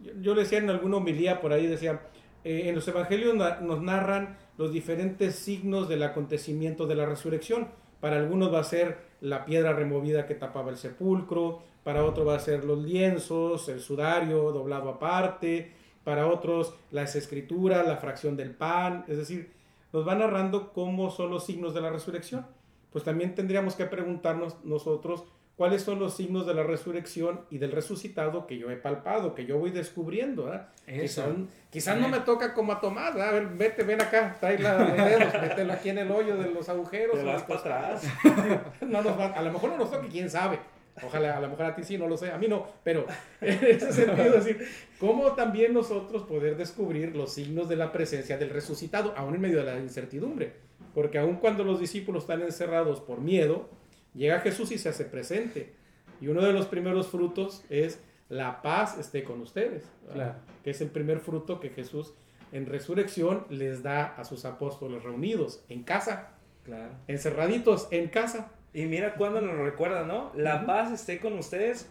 Yo, 0.00 0.12
yo 0.20 0.34
decía 0.34 0.58
en 0.58 0.70
alguna 0.70 0.96
homilía 0.96 1.40
por 1.42 1.52
ahí, 1.52 1.66
decía, 1.66 2.00
eh, 2.44 2.68
en 2.68 2.74
los 2.74 2.86
evangelios 2.86 3.34
nos 3.34 3.82
narran 3.82 4.36
los 4.58 4.72
diferentes 4.72 5.34
signos 5.34 5.88
del 5.88 6.02
acontecimiento 6.02 6.86
de 6.86 6.94
la 6.94 7.06
resurrección. 7.06 7.68
Para 8.04 8.16
algunos 8.16 8.52
va 8.52 8.60
a 8.60 8.64
ser 8.64 8.98
la 9.22 9.46
piedra 9.46 9.72
removida 9.72 10.26
que 10.26 10.34
tapaba 10.34 10.68
el 10.70 10.76
sepulcro, 10.76 11.62
para 11.84 12.04
otro 12.04 12.26
va 12.26 12.34
a 12.34 12.38
ser 12.38 12.62
los 12.62 12.84
lienzos, 12.84 13.66
el 13.70 13.80
sudario 13.80 14.52
doblado 14.52 14.90
aparte, 14.90 15.72
para 16.04 16.26
otros 16.26 16.74
las 16.90 17.16
escrituras, 17.16 17.88
la 17.88 17.96
fracción 17.96 18.36
del 18.36 18.50
pan, 18.50 19.06
es 19.08 19.16
decir, 19.16 19.52
nos 19.94 20.06
va 20.06 20.14
narrando 20.16 20.74
cómo 20.74 21.10
son 21.10 21.30
los 21.30 21.46
signos 21.46 21.72
de 21.72 21.80
la 21.80 21.88
resurrección. 21.88 22.46
Pues 22.92 23.04
también 23.04 23.34
tendríamos 23.34 23.74
que 23.74 23.86
preguntarnos 23.86 24.62
nosotros 24.64 25.24
cuáles 25.56 25.82
son 25.82 25.98
los 25.98 26.16
signos 26.16 26.46
de 26.46 26.54
la 26.54 26.62
resurrección 26.62 27.42
y 27.50 27.58
del 27.58 27.72
resucitado 27.72 28.46
que 28.46 28.58
yo 28.58 28.70
he 28.70 28.76
palpado, 28.76 29.34
que 29.34 29.46
yo 29.46 29.58
voy 29.58 29.70
descubriendo. 29.70 30.52
¿eh? 30.52 30.60
Quizás, 31.00 31.28
quizás 31.70 31.98
no 31.98 32.08
me 32.08 32.20
toca 32.20 32.54
como 32.54 32.72
a 32.72 32.80
Tomás, 32.80 33.14
a 33.16 33.30
ver, 33.32 33.48
vete, 33.48 33.82
ven 33.84 34.00
acá, 34.00 34.36
trae 34.40 34.58
la 34.58 34.76
dedos, 34.76 35.32
mételo 35.40 35.72
aquí 35.72 35.90
en 35.90 35.98
el 35.98 36.10
hoyo 36.10 36.36
de 36.36 36.50
los 36.50 36.68
agujeros. 36.68 37.16
Te 37.16 37.24
vas 37.24 37.42
para 37.44 37.60
atrás. 37.60 38.08
no 38.80 39.02
nos 39.02 39.18
va, 39.18 39.26
a 39.26 39.42
lo 39.42 39.52
mejor 39.52 39.70
no 39.70 39.78
nos 39.78 39.90
toque, 39.90 40.08
quién 40.08 40.28
sabe. 40.28 40.58
Ojalá, 41.02 41.36
a 41.36 41.40
lo 41.40 41.48
mejor 41.48 41.66
a 41.66 41.74
ti 41.74 41.82
sí, 41.82 41.98
no 41.98 42.06
lo 42.06 42.16
sé, 42.16 42.30
a 42.30 42.38
mí 42.38 42.46
no, 42.46 42.66
pero 42.84 43.04
en 43.40 43.64
ese 43.64 43.92
sentido, 43.92 44.32
decir, 44.32 44.64
cómo 44.98 45.32
también 45.32 45.74
nosotros 45.74 46.22
poder 46.22 46.56
descubrir 46.56 47.16
los 47.16 47.32
signos 47.32 47.68
de 47.68 47.76
la 47.76 47.90
presencia 47.90 48.38
del 48.38 48.50
resucitado, 48.50 49.12
aún 49.16 49.34
en 49.34 49.40
medio 49.40 49.58
de 49.58 49.64
la 49.64 49.78
incertidumbre, 49.80 50.52
porque 50.94 51.18
aun 51.18 51.36
cuando 51.36 51.64
los 51.64 51.80
discípulos 51.80 52.22
están 52.22 52.42
encerrados 52.42 53.00
por 53.00 53.20
miedo, 53.20 53.68
llega 54.14 54.40
Jesús 54.40 54.72
y 54.72 54.78
se 54.78 54.88
hace 54.88 55.04
presente, 55.04 55.72
y 56.20 56.28
uno 56.28 56.42
de 56.42 56.52
los 56.52 56.66
primeros 56.66 57.08
frutos 57.08 57.64
es 57.68 58.00
la 58.28 58.62
paz 58.62 58.98
esté 58.98 59.24
con 59.24 59.40
ustedes, 59.40 59.84
claro. 60.12 60.34
que 60.62 60.70
es 60.70 60.80
el 60.80 60.88
primer 60.88 61.20
fruto 61.20 61.60
que 61.60 61.70
Jesús 61.70 62.14
en 62.52 62.66
resurrección 62.66 63.46
les 63.50 63.82
da 63.82 64.14
a 64.16 64.24
sus 64.24 64.44
apóstoles 64.44 65.02
reunidos 65.02 65.64
en 65.68 65.82
casa, 65.82 66.30
claro. 66.64 66.92
encerraditos 67.08 67.88
en 67.90 68.08
casa. 68.08 68.52
Y 68.72 68.86
mira 68.86 69.14
cuando 69.14 69.40
nos 69.40 69.56
recuerda, 69.58 70.04
¿no? 70.04 70.32
La 70.34 70.56
uh 70.56 70.58
-huh. 70.60 70.66
paz 70.66 70.92
esté 70.92 71.20
con 71.20 71.34
ustedes 71.38 71.88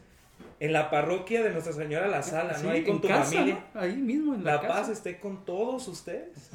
en 0.59 0.73
la 0.73 0.89
parroquia 0.89 1.43
de 1.43 1.51
Nuestra 1.51 1.73
Señora 1.73 2.07
La 2.07 2.23
Sala, 2.23 2.55
sí, 2.55 2.65
¿no? 2.65 2.71
Ahí 2.71 2.83
con 2.83 3.01
tu 3.01 3.07
casa, 3.07 3.25
familia. 3.25 3.65
¿no? 3.73 3.79
Ahí 3.79 3.95
mismo 3.95 4.35
en 4.35 4.43
la, 4.43 4.55
la 4.55 4.61
casa. 4.61 4.73
paz 4.73 4.89
esté 4.89 5.19
con 5.19 5.45
todos 5.45 5.87
ustedes. 5.87 6.51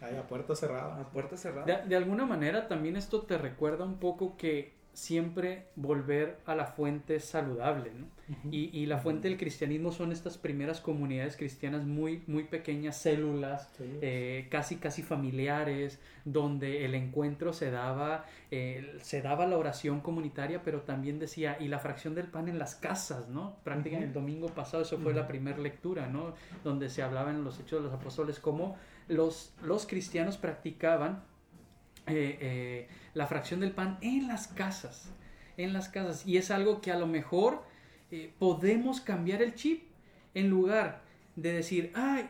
Ahí 0.00 0.16
a 0.16 0.26
puerta 0.26 0.56
cerrada. 0.56 1.00
A 1.00 1.10
puerta 1.10 1.36
cerrada. 1.36 1.66
De, 1.66 1.88
de, 1.88 1.96
alguna 1.96 2.24
manera 2.24 2.68
también 2.68 2.96
esto 2.96 3.22
te 3.22 3.36
recuerda 3.36 3.84
un 3.84 3.98
poco 3.98 4.36
que 4.36 4.79
siempre 4.92 5.66
volver 5.76 6.38
a 6.46 6.54
la 6.54 6.66
fuente 6.66 7.20
saludable, 7.20 7.92
¿no? 7.94 8.06
Uh 8.28 8.32
-huh. 8.32 8.48
y, 8.52 8.78
y, 8.78 8.86
la 8.86 8.98
fuente 8.98 9.28
del 9.28 9.38
cristianismo 9.38 9.92
son 9.92 10.12
estas 10.12 10.38
primeras 10.38 10.80
comunidades 10.80 11.36
cristianas 11.36 11.84
muy, 11.84 12.22
muy 12.26 12.44
pequeñas, 12.44 12.96
células, 12.96 13.70
sí. 13.76 13.84
eh, 14.02 14.46
casi, 14.50 14.76
casi 14.76 15.02
familiares, 15.02 15.98
donde 16.24 16.84
el 16.84 16.94
encuentro 16.94 17.52
se 17.52 17.70
daba, 17.70 18.24
eh, 18.50 18.98
se 19.00 19.22
daba 19.22 19.46
la 19.46 19.56
oración 19.58 20.00
comunitaria, 20.00 20.62
pero 20.62 20.82
también 20.82 21.18
decía, 21.18 21.56
y 21.60 21.68
la 21.68 21.78
fracción 21.78 22.14
del 22.14 22.26
pan 22.26 22.48
en 22.48 22.58
las 22.58 22.74
casas, 22.74 23.28
¿no? 23.28 23.56
Prácticamente 23.64 24.06
uh 24.06 24.12
-huh. 24.12 24.16
el 24.18 24.26
domingo 24.26 24.48
pasado, 24.48 24.82
eso 24.82 24.98
fue 24.98 25.12
uh 25.12 25.14
-huh. 25.14 25.20
la 25.20 25.28
primera 25.28 25.58
lectura, 25.58 26.06
¿no? 26.08 26.34
Donde 26.64 26.88
se 26.88 27.02
hablaba 27.02 27.30
en 27.30 27.42
los 27.44 27.58
Hechos 27.58 27.80
de 27.82 27.84
los 27.88 27.94
Apóstoles 27.94 28.38
cómo 28.38 28.76
los, 29.08 29.52
los 29.62 29.86
cristianos 29.86 30.36
practicaban 30.36 31.22
eh, 32.06 32.38
eh, 32.40 32.88
la 33.14 33.26
fracción 33.26 33.60
del 33.60 33.72
pan 33.72 33.98
en 34.00 34.28
las 34.28 34.48
casas, 34.48 35.10
en 35.56 35.72
las 35.72 35.88
casas. 35.88 36.26
Y 36.26 36.36
es 36.36 36.50
algo 36.50 36.80
que 36.80 36.92
a 36.92 36.98
lo 36.98 37.06
mejor 37.06 37.62
eh, 38.10 38.32
podemos 38.38 39.00
cambiar 39.00 39.42
el 39.42 39.54
chip 39.54 39.84
en 40.34 40.50
lugar 40.50 41.02
de 41.36 41.52
decir, 41.52 41.92
ay, 41.94 42.28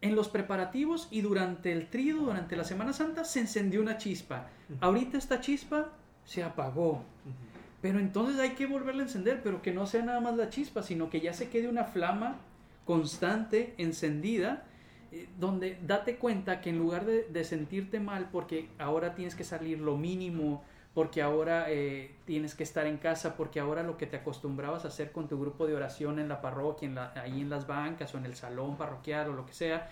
en 0.00 0.14
los 0.16 0.28
preparativos 0.28 1.08
y 1.10 1.20
durante 1.20 1.72
el 1.72 1.88
trío, 1.88 2.16
durante 2.16 2.56
la 2.56 2.64
Semana 2.64 2.92
Santa, 2.92 3.24
se 3.24 3.40
encendió 3.40 3.80
una 3.80 3.98
chispa. 3.98 4.48
Uh 4.68 4.74
-huh. 4.74 4.78
Ahorita 4.80 5.18
esta 5.18 5.40
chispa 5.40 5.92
se 6.24 6.42
apagó. 6.42 6.92
Uh 6.92 6.96
-huh. 6.96 7.50
Pero 7.82 7.98
entonces 7.98 8.38
hay 8.38 8.50
que 8.50 8.66
volverla 8.66 9.02
a 9.02 9.06
encender, 9.06 9.42
pero 9.42 9.62
que 9.62 9.72
no 9.72 9.86
sea 9.86 10.02
nada 10.02 10.20
más 10.20 10.36
la 10.36 10.48
chispa, 10.50 10.82
sino 10.82 11.10
que 11.10 11.20
ya 11.20 11.32
se 11.32 11.48
quede 11.48 11.68
una 11.68 11.84
flama 11.84 12.36
constante, 12.84 13.74
encendida, 13.78 14.64
eh, 15.12 15.28
donde 15.38 15.78
date 15.86 16.16
cuenta 16.16 16.60
que 16.60 16.70
en 16.70 16.78
lugar 16.78 17.04
de, 17.04 17.24
de, 17.24 17.44
sentirte 17.44 18.00
mal 18.00 18.28
porque 18.30 18.68
ahora 18.78 19.14
tienes 19.14 19.34
que 19.34 19.44
salir 19.44 19.80
lo 19.80 19.96
mínimo, 19.96 20.62
porque 20.94 21.22
ahora 21.22 21.66
eh, 21.68 22.16
tienes 22.24 22.54
que 22.54 22.62
estar 22.62 22.86
en 22.86 22.96
casa, 22.96 23.36
porque 23.36 23.60
ahora 23.60 23.82
lo 23.82 23.96
que 23.96 24.06
te 24.06 24.16
acostumbrabas 24.16 24.84
a 24.84 24.88
hacer 24.88 25.12
con 25.12 25.28
tu 25.28 25.40
grupo 25.40 25.66
de 25.66 25.74
oración 25.74 26.18
en 26.18 26.28
la 26.28 26.40
parroquia, 26.40 26.88
en 26.88 26.94
la, 26.96 27.12
ahí 27.16 27.40
en 27.40 27.50
las 27.50 27.66
bancas 27.66 28.14
o 28.14 28.18
en 28.18 28.24
el 28.24 28.34
salón 28.34 28.76
parroquial 28.76 29.30
o 29.30 29.32
lo 29.34 29.46
que 29.46 29.52
sea, 29.52 29.88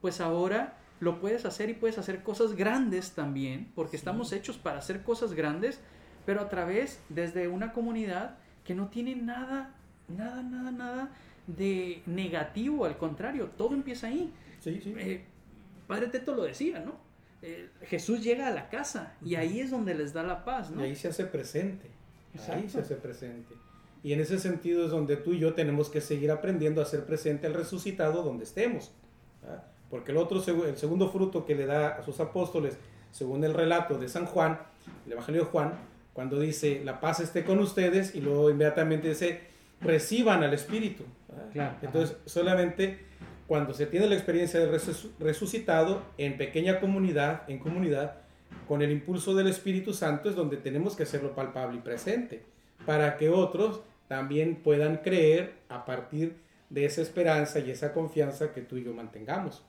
pues 0.00 0.20
ahora 0.20 0.78
lo 1.00 1.20
puedes 1.20 1.44
hacer 1.44 1.68
y 1.68 1.74
puedes 1.74 1.98
hacer 1.98 2.22
cosas 2.22 2.54
grandes 2.54 3.12
también, 3.12 3.70
porque 3.74 3.92
sí. 3.92 3.96
estamos 3.98 4.32
hechos 4.32 4.56
para 4.56 4.78
hacer 4.78 5.02
cosas 5.02 5.34
grandes, 5.34 5.80
pero 6.24 6.40
a 6.40 6.48
través 6.48 7.00
desde 7.08 7.48
una 7.48 7.72
comunidad 7.72 8.36
que 8.64 8.74
no 8.74 8.88
tiene 8.88 9.16
nada, 9.16 9.74
nada, 10.08 10.42
nada, 10.42 10.70
nada 10.70 11.10
de 11.46 12.02
negativo, 12.06 12.84
al 12.84 12.96
contrario, 12.96 13.50
todo 13.56 13.74
empieza 13.74 14.08
ahí. 14.08 14.32
Sí, 14.60 14.80
sí. 14.82 14.94
Eh, 14.98 15.24
Padre 15.86 16.08
Teto 16.08 16.34
lo 16.34 16.44
decía, 16.44 16.80
¿no? 16.80 16.96
Eh, 17.42 17.68
Jesús 17.82 18.22
llega 18.22 18.48
a 18.48 18.50
la 18.50 18.68
casa 18.68 19.14
y 19.24 19.36
ahí 19.36 19.60
es 19.60 19.70
donde 19.70 19.94
les 19.94 20.12
da 20.12 20.22
la 20.22 20.44
paz, 20.44 20.70
¿no? 20.70 20.80
Y 20.80 20.88
ahí 20.90 20.96
se 20.96 21.08
hace 21.08 21.24
presente. 21.24 21.88
Exacto. 22.34 22.62
Ahí 22.62 22.68
se 22.68 22.80
hace 22.80 22.96
presente. 22.96 23.54
Y 24.02 24.12
en 24.12 24.20
ese 24.20 24.38
sentido 24.38 24.84
es 24.84 24.90
donde 24.90 25.16
tú 25.16 25.32
y 25.32 25.38
yo 25.38 25.54
tenemos 25.54 25.88
que 25.88 26.00
seguir 26.00 26.30
aprendiendo 26.30 26.80
a 26.82 26.84
ser 26.84 27.04
presente 27.04 27.46
al 27.46 27.54
resucitado 27.54 28.22
donde 28.22 28.44
estemos. 28.44 28.92
¿verdad? 29.42 29.64
Porque 29.90 30.12
el 30.12 30.18
otro, 30.18 30.42
el 30.66 30.76
segundo 30.76 31.08
fruto 31.10 31.44
que 31.46 31.54
le 31.54 31.66
da 31.66 31.88
a 31.88 32.02
sus 32.02 32.20
apóstoles, 32.20 32.76
según 33.10 33.42
el 33.44 33.54
relato 33.54 33.98
de 33.98 34.08
San 34.08 34.26
Juan, 34.26 34.58
el 35.06 35.12
Evangelio 35.12 35.44
de 35.44 35.46
Juan, 35.48 35.72
cuando 36.12 36.38
dice, 36.38 36.82
la 36.84 37.00
paz 37.00 37.20
esté 37.20 37.44
con 37.44 37.58
ustedes, 37.60 38.14
y 38.14 38.20
luego 38.20 38.50
inmediatamente 38.50 39.08
dice, 39.08 39.40
reciban 39.80 40.42
al 40.42 40.52
Espíritu. 40.52 41.04
Claro, 41.52 41.76
Entonces, 41.80 42.16
ajá. 42.16 42.28
solamente 42.28 43.07
cuando 43.48 43.72
se 43.72 43.86
tiene 43.86 44.06
la 44.06 44.14
experiencia 44.14 44.60
del 44.60 44.78
resucitado 45.18 46.02
en 46.18 46.36
pequeña 46.36 46.80
comunidad, 46.80 47.48
en 47.48 47.58
comunidad, 47.58 48.18
con 48.68 48.82
el 48.82 48.92
impulso 48.92 49.34
del 49.34 49.46
Espíritu 49.46 49.94
Santo 49.94 50.28
es 50.28 50.36
donde 50.36 50.58
tenemos 50.58 50.94
que 50.94 51.04
hacerlo 51.04 51.34
palpable 51.34 51.78
y 51.78 51.80
presente, 51.80 52.42
para 52.84 53.16
que 53.16 53.30
otros 53.30 53.80
también 54.06 54.56
puedan 54.56 54.98
creer 54.98 55.54
a 55.70 55.86
partir 55.86 56.36
de 56.68 56.84
esa 56.84 57.00
esperanza 57.00 57.58
y 57.60 57.70
esa 57.70 57.94
confianza 57.94 58.52
que 58.52 58.60
tú 58.60 58.76
y 58.76 58.84
yo 58.84 58.92
mantengamos. 58.92 59.64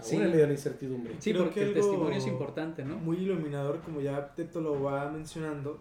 Sí. 0.00 0.18
medio 0.18 0.36
de 0.36 0.46
la 0.46 0.52
incertidumbre. 0.52 1.14
Sí, 1.20 1.32
Creo 1.32 1.44
porque 1.44 1.60
que 1.60 1.66
el 1.68 1.74
testimonio 1.74 2.18
es 2.18 2.26
importante, 2.26 2.84
¿no? 2.84 2.98
Muy 2.98 3.16
iluminador, 3.16 3.80
como 3.80 4.02
ya 4.02 4.34
Teto 4.34 4.60
lo 4.60 4.82
va 4.82 5.10
mencionando, 5.10 5.80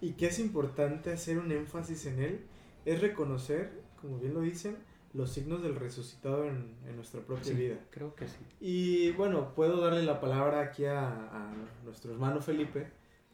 y 0.00 0.12
que 0.12 0.26
es 0.26 0.40
importante 0.40 1.12
hacer 1.12 1.38
un 1.38 1.50
énfasis 1.52 2.06
en 2.06 2.20
él, 2.20 2.40
es 2.84 3.00
reconocer, 3.00 3.70
como 4.00 4.18
bien 4.18 4.34
lo 4.34 4.40
dicen, 4.40 4.76
los 5.14 5.30
signos 5.30 5.62
del 5.62 5.76
resucitado 5.76 6.44
en, 6.46 6.74
en 6.86 6.96
nuestra 6.96 7.20
propia 7.20 7.44
Sí, 7.44 7.54
vida. 7.54 7.76
creo 7.90 8.14
que 8.14 8.26
sí. 8.28 8.38
Y 8.60 9.10
bueno, 9.12 9.54
puedo 9.54 9.80
darle 9.80 10.02
la 10.02 10.20
palabra 10.20 10.60
aquí 10.60 10.86
a, 10.86 11.08
a 11.08 11.52
nuestro 11.84 12.12
hermano 12.12 12.40
Felipe, 12.40 12.88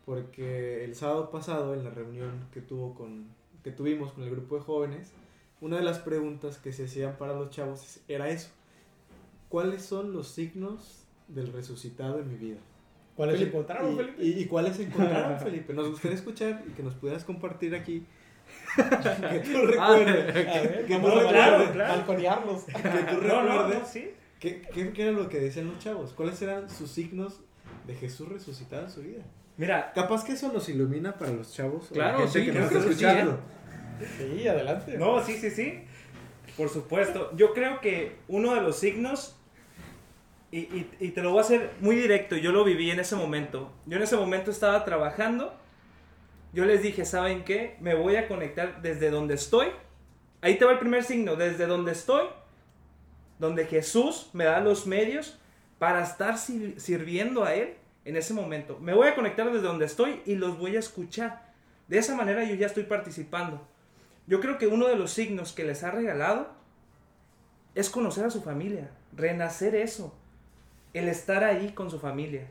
porque 0.05 0.85
el 0.85 0.95
sábado 0.95 1.31
pasado, 1.31 1.75
en 1.75 1.85
la 1.85 1.91
reunión 1.91 2.47
que, 2.53 2.61
tuvo 2.61 2.95
con, 2.95 3.29
que 3.63 3.71
tuvimos 3.71 4.13
con 4.13 4.25
el 4.25 4.31
grupo 4.31 4.57
de 4.57 4.63
jóvenes, 4.63 5.13
una 5.61 5.77
de 5.77 5.83
las 5.85 5.99
preguntas 5.99 6.59
que 6.59 6.73
se 6.73 6.87
hacían 6.87 7.17
para 7.17 7.35
los 7.35 7.51
chavos 7.51 8.01
era 8.09 8.29
eso. 8.29 8.51
¿Cuáles 9.49 9.83
son 9.83 10.13
los 10.13 10.29
signos 10.29 11.05
del 11.29 11.53
resucitado 11.53 12.19
en 12.21 12.29
mi 12.29 12.37
vida? 12.37 12.59
¿Cuáles 13.17 13.37
Felipe, 13.39 13.57
encontraron, 13.57 13.93
y, 13.93 13.97
Felipe? 13.97 14.25
Y, 14.25 14.31
y 14.43 14.47
cuáles 14.47 14.79
encontraron, 14.79 15.39
Felipe? 15.41 15.73
Nos 15.75 15.89
gustaría 15.91 16.17
escuchar 16.17 16.65
y 16.69 16.73
que 16.73 16.83
nos 16.83 16.95
pudieras 16.95 17.25
compartir 17.25 17.75
aquí. 17.75 18.05
Que 18.77 19.39
tú 19.41 19.67
recuerdes. 19.67 19.79
A 19.79 20.61
ver, 20.61 20.87
que 20.87 20.97
tú 20.99 21.07
recuerdes. 21.09 21.77
balconearlos. 21.77 22.65
Que 22.65 22.73
tú 23.13 23.21
recuerdes. 23.21 23.89
sí. 23.89 24.11
¿Qué, 24.41 24.63
qué, 24.73 24.93
qué 24.93 25.03
era 25.03 25.13
lo 25.13 25.29
que 25.29 25.41
decían 25.41 25.67
los 25.67 25.79
chavos? 25.81 26.13
¿Cuáles 26.13 26.41
eran 26.43 26.71
sus 26.71 26.91
signos 26.93 27.41
de 27.87 27.95
Jesús 27.95 28.29
resucitado 28.29 28.85
en 28.85 28.91
su 28.91 29.03
vida? 29.03 29.23
Mira, 29.57 29.91
Capaz 29.93 30.25
que 30.25 30.33
eso 30.35 30.53
nos 30.53 30.69
ilumina 30.69 31.15
para 31.19 31.33
los 31.33 31.53
chavos. 31.53 31.91
o 31.91 31.95
la 31.97 32.11
Claro, 32.11 32.19
gente 32.19 32.39
sí, 32.39 32.45
que 32.47 32.51
creo 32.53 32.69
que 32.69 32.75
está 32.77 32.81
sí, 32.87 32.89
escuchando. 32.91 33.41
Sí, 34.17 34.47
adelante. 34.47 34.97
no, 34.97 35.21
sí, 35.25 35.33
sí, 35.39 35.51
sí. 35.51 35.81
Por 36.57 36.69
supuesto. 36.69 37.33
Yo 37.37 37.53
creo 37.53 37.81
que 37.81 38.17
uno 38.29 38.55
de 38.55 38.61
los 38.61 38.79
signos, 38.79 39.35
y, 40.53 40.59
y- 40.61 40.91
y 41.01 41.09
te 41.11 41.21
lo 41.21 41.31
voy 41.31 41.39
a 41.39 41.43
hacer 41.43 41.71
muy 41.81 41.97
directo, 41.97 42.37
yo 42.37 42.53
lo 42.53 42.63
viví 42.63 42.91
en 42.93 43.01
ese 43.01 43.17
momento. 43.17 43.73
Yo 43.87 43.97
en 43.97 44.05
ese 44.05 44.15
momento 44.17 44.53
estaba 44.53 44.85
trabajando. 44.85 45.53
Yo 46.53 46.65
les 46.65 46.83
dije, 46.83 47.05
¿saben 47.05 47.45
qué? 47.45 47.77
Me 47.81 47.95
voy 47.95 48.17
a 48.17 48.27
conectar 48.29 48.81
desde 48.83 49.11
donde 49.11 49.35
estoy. 49.35 49.69
Ahí 50.41 50.57
te 50.59 50.65
va 50.65 50.73
el 50.73 50.79
primer 50.79 51.05
signo, 51.05 51.37
desde 51.37 51.67
donde 51.67 51.93
estoy, 51.93 52.27
donde 53.39 53.67
Jesús 53.67 54.31
me 54.33 54.45
da 54.45 54.61
los 54.61 54.87
medios 54.87 55.39
para 55.79 56.03
estar 56.03 56.39
sir- 56.39 56.81
sirviendo 56.81 57.45
a 57.45 57.55
Él 57.55 57.75
en 58.05 58.17
ese 58.17 58.35
momento. 58.35 58.79
Me 58.81 58.95
voy 58.95 59.09
a 59.09 59.15
conectar 59.15 59.47
desde 59.47 59.67
donde 59.67 59.85
estoy 59.85 60.23
y 60.25 60.37
los 60.37 60.59
voy 60.59 60.77
a 60.77 60.81
escuchar. 60.81 61.49
De 61.87 61.99
esa 61.99 62.15
manera 62.17 62.45
yo 62.45 62.55
ya 62.55 62.67
estoy 62.67 62.85
participando. 62.85 63.67
Yo 64.27 64.41
creo 64.41 64.59
que 64.59 64.67
uno 64.67 64.87
de 64.89 64.97
los 64.97 65.11
signos 65.13 65.53
que 65.53 65.65
les 65.65 65.83
ha 65.85 65.91
regalado 65.91 66.49
es 67.75 67.91
conocer 67.91 68.25
a 68.25 68.31
su 68.31 68.43
familia, 68.43 68.91
renacer 69.13 69.75
eso, 69.75 70.15
el 70.95 71.09
estar 71.09 71.45
ahí 71.45 71.73
con 71.73 71.91
su 71.91 71.99
familia, 72.01 72.49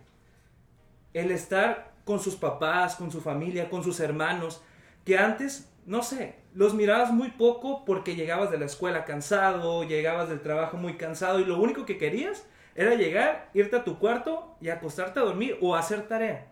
el 1.14 1.32
estar 1.32 1.87
con 2.08 2.22
sus 2.22 2.38
papás, 2.38 2.96
con 2.96 3.12
su 3.12 3.20
familia, 3.20 3.70
con 3.70 3.84
sus 3.84 4.00
hermanos, 4.00 4.64
que 5.06 5.18
antes, 5.18 5.70
no 5.86 6.02
sé, 6.02 6.36
los 6.54 6.74
mirabas 6.74 7.12
muy 7.12 7.30
poco 7.32 7.84
porque 7.84 8.16
llegabas 8.16 8.50
de 8.50 8.58
la 8.58 8.66
escuela 8.66 9.04
cansado, 9.04 9.84
llegabas 9.84 10.30
del 10.30 10.42
trabajo 10.42 10.78
muy 10.78 10.96
cansado 10.96 11.40
y 11.40 11.46
lo 11.46 11.60
único 11.60 11.86
que 11.86 11.98
querías 11.98 12.48
era 12.76 12.96
llegar, 12.96 13.50
irte 13.54 13.76
a 13.76 13.84
tu 13.84 14.00
cuarto 14.00 14.56
y 14.62 14.70
acostarte 14.70 15.20
a 15.20 15.24
dormir 15.24 15.58
o 15.62 15.76
hacer 15.76 16.08
tarea. 16.08 16.48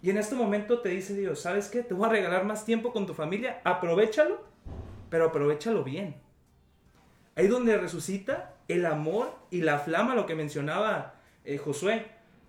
Y 0.00 0.08
en 0.08 0.16
este 0.16 0.34
momento 0.34 0.80
te 0.80 0.88
dice 0.88 1.14
Dios, 1.14 1.40
¿sabes 1.40 1.68
qué? 1.68 1.82
Te 1.82 1.92
voy 1.92 2.06
a 2.06 2.12
regalar 2.12 2.44
más 2.44 2.64
tiempo 2.64 2.92
con 2.92 3.06
tu 3.06 3.12
familia, 3.12 3.60
aprovechalo, 3.64 4.40
pero 5.10 5.26
aprovechalo 5.26 5.84
bien. 5.84 6.16
Ahí 7.34 7.48
donde 7.48 7.76
resucita 7.76 8.54
el 8.66 8.86
amor 8.86 9.34
y 9.50 9.60
la 9.60 9.78
flama, 9.78 10.14
lo 10.14 10.24
que 10.24 10.34
mencionaba 10.34 11.16
eh, 11.44 11.58
Josué. 11.58 12.06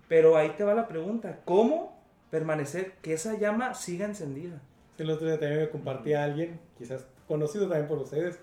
Pero 0.08 0.38
ahí 0.38 0.54
te 0.56 0.64
va 0.64 0.72
la 0.72 0.88
pregunta, 0.88 1.40
¿cómo 1.44 1.97
permanecer 2.30 2.92
que 3.02 3.14
esa 3.14 3.38
llama 3.38 3.74
siga 3.74 4.06
encendida? 4.06 4.60
El 4.98 5.10
otro 5.10 5.26
día 5.26 5.38
también 5.38 5.62
me 5.62 5.68
compartía 5.70 6.24
alguien, 6.24 6.58
quizás 6.76 7.06
conocido 7.26 7.68
también 7.68 7.86
por 7.86 7.98
ustedes, 7.98 8.38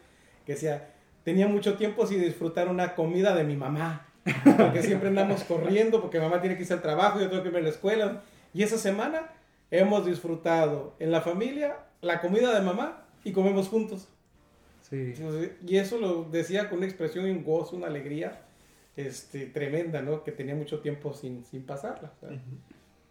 que 0.45 0.53
decía, 0.53 0.93
tenía 1.23 1.47
mucho 1.47 1.75
tiempo 1.75 2.05
sin 2.05 2.21
disfrutar 2.21 2.69
una 2.69 2.95
comida 2.95 3.35
de 3.35 3.43
mi 3.43 3.55
mamá, 3.55 4.07
porque 4.57 4.81
siempre 4.81 5.09
andamos 5.09 5.43
corriendo, 5.43 6.01
porque 6.01 6.19
mamá 6.19 6.39
tiene 6.41 6.55
que 6.55 6.61
irse 6.61 6.73
al 6.73 6.81
trabajo, 6.81 7.19
yo 7.19 7.29
tengo 7.29 7.41
que 7.41 7.49
irme 7.49 7.59
a 7.59 7.63
la 7.63 7.69
escuela, 7.69 8.21
y 8.53 8.63
esa 8.63 8.77
semana 8.77 9.31
hemos 9.71 10.05
disfrutado 10.05 10.95
en 10.99 11.11
la 11.11 11.21
familia 11.21 11.77
la 12.01 12.21
comida 12.21 12.53
de 12.53 12.61
mamá 12.61 13.05
y 13.23 13.31
comemos 13.31 13.67
juntos. 13.67 14.07
Sí. 14.81 15.13
Y 15.65 15.77
eso 15.77 15.97
lo 15.99 16.25
decía 16.25 16.69
con 16.69 16.77
una 16.77 16.87
expresión 16.87 17.25
un 17.25 17.43
gozo, 17.43 17.75
una 17.75 17.87
alegría 17.87 18.43
este, 18.95 19.47
tremenda, 19.47 20.01
¿no? 20.01 20.23
Que 20.23 20.31
tenía 20.31 20.53
mucho 20.53 20.79
tiempo 20.79 21.13
sin, 21.13 21.43
sin 21.43 21.63
pasarla. 21.63 22.13
o 22.15 22.19
sea. 22.19 22.39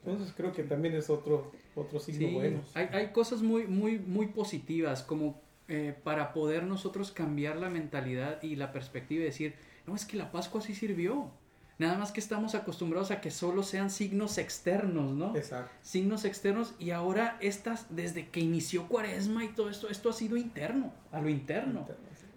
Entonces 0.07 0.35
creo 0.37 0.53
que 0.53 0.64
también 0.64 0.95
es 0.95 1.09
otro, 1.09 1.53
otro 1.75 1.99
signo 1.99 2.29
Sí, 2.29 2.35
bueno. 2.35 2.61
hay, 2.75 2.88
hay 2.93 3.07
cosas 3.12 3.43
muy, 3.43 3.67
muy, 3.67 3.99
muy 3.99 4.27
positivas 4.27 5.03
como 5.03 5.40
eh, 5.67 5.97
para 6.05 6.35
poder 6.35 6.64
nosotros 6.64 7.11
cambiar 7.11 7.57
la 7.57 7.71
mentalidad 7.71 8.43
y 8.43 8.57
la 8.57 8.71
perspectiva 8.71 9.23
y 9.23 9.25
decir, 9.25 9.55
no, 9.87 9.95
es 9.95 10.05
que 10.05 10.19
la 10.19 10.31
Pascua 10.31 10.61
sí 10.61 10.75
sirvió. 10.75 11.31
Nada 11.79 11.97
más 11.97 12.12
que 12.12 12.21
estamos 12.21 12.55
acostumbrados 12.55 13.11
a 13.11 13.21
que 13.23 13.31
solo 13.31 13.62
sean 13.62 13.90
signos 13.90 14.37
externos, 14.37 15.17
¿no? 15.17 15.35
Exacto. 15.35 15.73
Signos 15.81 16.27
externos 16.27 16.75
y 16.79 16.90
ahora 16.90 17.38
estas, 17.40 17.97
desde 17.97 18.29
que 18.29 18.40
inició 18.40 18.88
Cuaresma 18.88 19.43
y 19.45 19.49
todo 19.49 19.71
esto, 19.71 19.88
esto 19.88 20.11
ha 20.11 20.12
sido 20.12 20.37
interno, 20.37 20.93
a 21.11 21.21
lo 21.21 21.31
interno. 21.31 21.87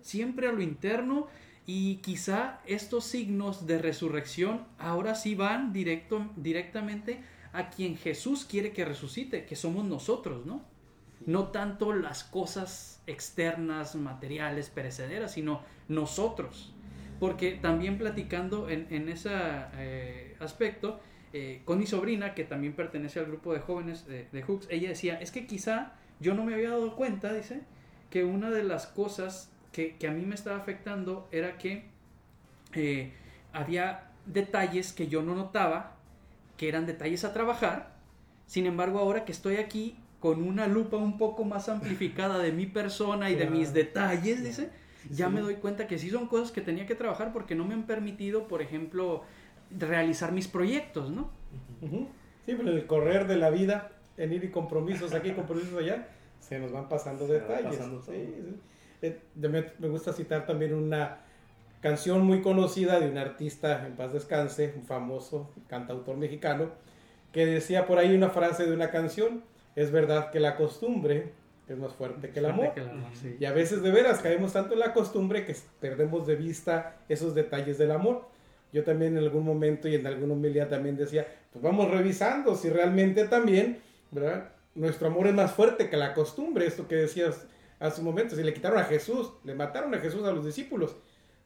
Siempre 0.02 0.48
a 0.48 0.54
lo 0.54 0.62
interno 0.62 1.28
y 1.66 1.98
quizá 1.98 2.62
estos 2.66 3.04
signos 3.04 3.68
de 3.68 3.78
resurrección 3.78 4.66
ahora 4.80 5.16
sí 5.16 5.36
van 5.36 5.74
directo, 5.74 6.32
directamente 6.38 7.20
a 7.58 7.72
quien 7.72 7.98
Jesús 7.98 8.46
quiere 8.46 8.72
que 8.72 8.86
resucite, 8.86 9.46
que 9.46 9.56
somos 9.56 9.84
nosotros, 9.84 10.46
¿no? 10.46 10.62
No 11.26 11.48
tanto 11.48 11.92
las 11.92 12.24
cosas 12.24 13.02
externas, 13.08 13.96
materiales, 13.96 14.70
perecederas, 14.70 15.34
sino 15.34 15.62
nosotros. 15.88 16.72
Porque 17.20 17.54
también 17.54 17.98
platicando 17.98 18.70
en, 18.70 18.86
en 18.92 19.10
ese 19.10 19.32
eh, 19.78 20.36
aspecto, 20.40 21.00
eh, 21.34 21.62
con 21.66 21.80
mi 21.80 21.88
sobrina, 21.88 22.36
que 22.36 22.44
también 22.44 22.74
pertenece 22.74 23.20
al 23.20 23.26
grupo 23.26 23.54
de 23.54 23.60
jóvenes 23.60 24.06
de, 24.06 24.28
de 24.32 24.44
Hooks, 24.44 24.68
ella 24.70 24.90
decía, 24.90 25.20
es 25.20 25.32
que 25.32 25.48
quizá 25.48 25.94
yo 26.20 26.36
no 26.36 26.46
me 26.46 26.54
había 26.54 26.70
dado 26.70 26.96
cuenta, 26.96 27.34
dice, 27.34 27.62
que 28.12 28.24
una 28.24 28.52
de 28.52 28.64
las 28.64 28.86
cosas 28.86 29.52
que, 29.72 29.98
que 29.98 30.08
a 30.08 30.12
mí 30.12 30.24
me 30.24 30.36
estaba 30.36 30.58
afectando 30.58 31.28
era 31.32 31.58
que 31.58 31.86
eh, 32.74 33.14
había 33.52 34.12
detalles 34.28 34.94
que 34.94 35.08
yo 35.08 35.24
no 35.24 35.34
notaba, 35.34 35.97
que 36.58 36.68
eran 36.68 36.86
detalles 36.86 37.24
a 37.24 37.34
trabajar. 37.34 37.96
Sin 38.46 38.66
embargo, 38.66 39.00
ahora 39.00 39.26
que 39.26 39.32
estoy 39.32 39.58
aquí 39.58 39.98
con 40.20 40.44
una 40.44 40.68
lupa 40.68 40.98
un 40.98 41.18
poco 41.18 41.46
más 41.46 41.70
amplificada 41.70 42.40
de 42.40 42.52
mi 42.52 42.66
persona 42.66 43.30
y 43.30 43.36
de 43.36 43.50
mis 43.50 43.74
detalles, 43.74 44.44
dice, 44.44 44.70
ya 45.12 45.28
sí. 45.28 45.34
me 45.34 45.42
doy 45.42 45.56
cuenta 45.56 45.88
que 45.88 46.00
sí 46.00 46.10
son 46.10 46.28
cosas 46.28 46.52
que 46.52 46.62
tenía 46.62 46.88
que 46.88 46.96
trabajar 46.96 47.32
porque 47.32 47.56
no 47.56 47.66
me 47.66 47.76
han 47.76 47.84
permitido, 47.84 48.48
por 48.48 48.62
ejemplo, 48.62 49.24
realizar 49.78 50.32
mis 50.32 50.48
proyectos, 50.48 51.12
¿no? 51.12 51.30
Sí, 51.82 52.56
pero 52.58 52.72
en 52.72 52.78
el 52.78 52.88
correr 52.88 53.28
de 53.28 53.38
la 53.38 53.50
vida, 53.50 53.92
en 54.18 54.34
ir 54.34 54.44
y 54.44 54.50
compromisos 54.50 55.14
aquí, 55.14 55.32
compromisos 55.34 55.78
allá, 55.78 56.08
se 56.40 56.60
nos 56.60 56.72
van 56.72 56.90
pasando 56.90 57.28
Se 57.28 57.34
va 57.34 57.40
detalles. 57.40 57.78
pasando 57.78 58.00
todo. 58.00 58.16
Sí, 58.16 58.22
sí. 58.26 58.56
Eh, 59.04 59.20
me 59.36 59.88
gusta 59.90 60.12
citar 60.14 60.48
también 60.48 60.74
una 60.74 61.20
canción 61.82 62.22
muy 62.22 62.42
conocida 62.42 63.00
de 63.00 63.10
un 63.10 63.18
artista, 63.18 63.86
en 63.86 63.96
paz 63.96 64.14
descanse, 64.14 64.74
un 64.76 64.84
famoso 64.84 65.52
cantautor 65.68 66.18
mexicano, 66.18 66.72
que 67.32 67.46
decía 67.46 67.86
por 67.86 68.00
ahí 68.00 68.16
una 68.16 68.30
frase 68.30 68.66
de 68.66 68.74
una 68.74 68.90
canción, 68.90 69.44
es 69.76 69.92
verdad 69.92 70.32
que 70.32 70.40
la 70.40 70.56
costumbre 70.56 71.34
es 71.68 71.78
más 71.78 71.94
fuerte 71.94 72.30
que 72.30 72.40
el 72.40 72.46
amor. 72.46 72.74
Que 72.74 72.80
el 72.80 72.90
amor, 72.90 73.12
sí. 73.14 73.38
Y 73.40 73.46
a 73.46 73.52
veces 73.52 73.82
de 73.82 73.92
veras 73.92 74.20
caemos 74.20 74.54
tanto 74.54 74.74
en 74.74 74.80
la 74.80 74.94
costumbre 74.94 75.46
que 75.46 75.56
perdemos 75.80 76.26
de 76.26 76.36
vista 76.36 76.98
esos 77.10 77.36
detalles 77.36 77.78
del 77.78 77.92
amor. 77.92 78.28
Yo 78.74 78.84
también 78.84 79.18
en 79.18 79.24
algún 79.24 79.44
momento 79.46 79.88
y 79.88 79.96
en 79.96 80.08
alguna 80.08 80.34
humildad 80.34 80.68
también 80.68 80.98
decía, 80.98 81.28
pues 81.52 81.62
vamos 81.62 81.90
revisando 81.92 82.56
si 82.56 82.70
realmente 82.70 83.28
también, 83.28 83.80
¿verdad? 84.12 84.50
Nuestro 84.76 85.08
amor 85.08 85.28
es 85.28 85.34
más 85.34 85.52
fuerte 85.52 85.90
que 85.90 85.98
la 85.98 86.14
costumbre, 86.14 86.66
esto 86.66 86.88
que 86.88 86.96
decías 86.96 87.48
hace 87.80 88.02
un 88.02 88.06
momento, 88.08 88.36
si 88.36 88.44
le 88.44 88.54
quitaron 88.54 88.80
a 88.80 88.84
Jesús, 88.84 89.34
le 89.44 89.54
mataron 89.54 89.94
a 89.94 90.00
Jesús 90.00 90.26
a 90.26 90.32
los 90.32 90.46
discípulos. 90.46 90.96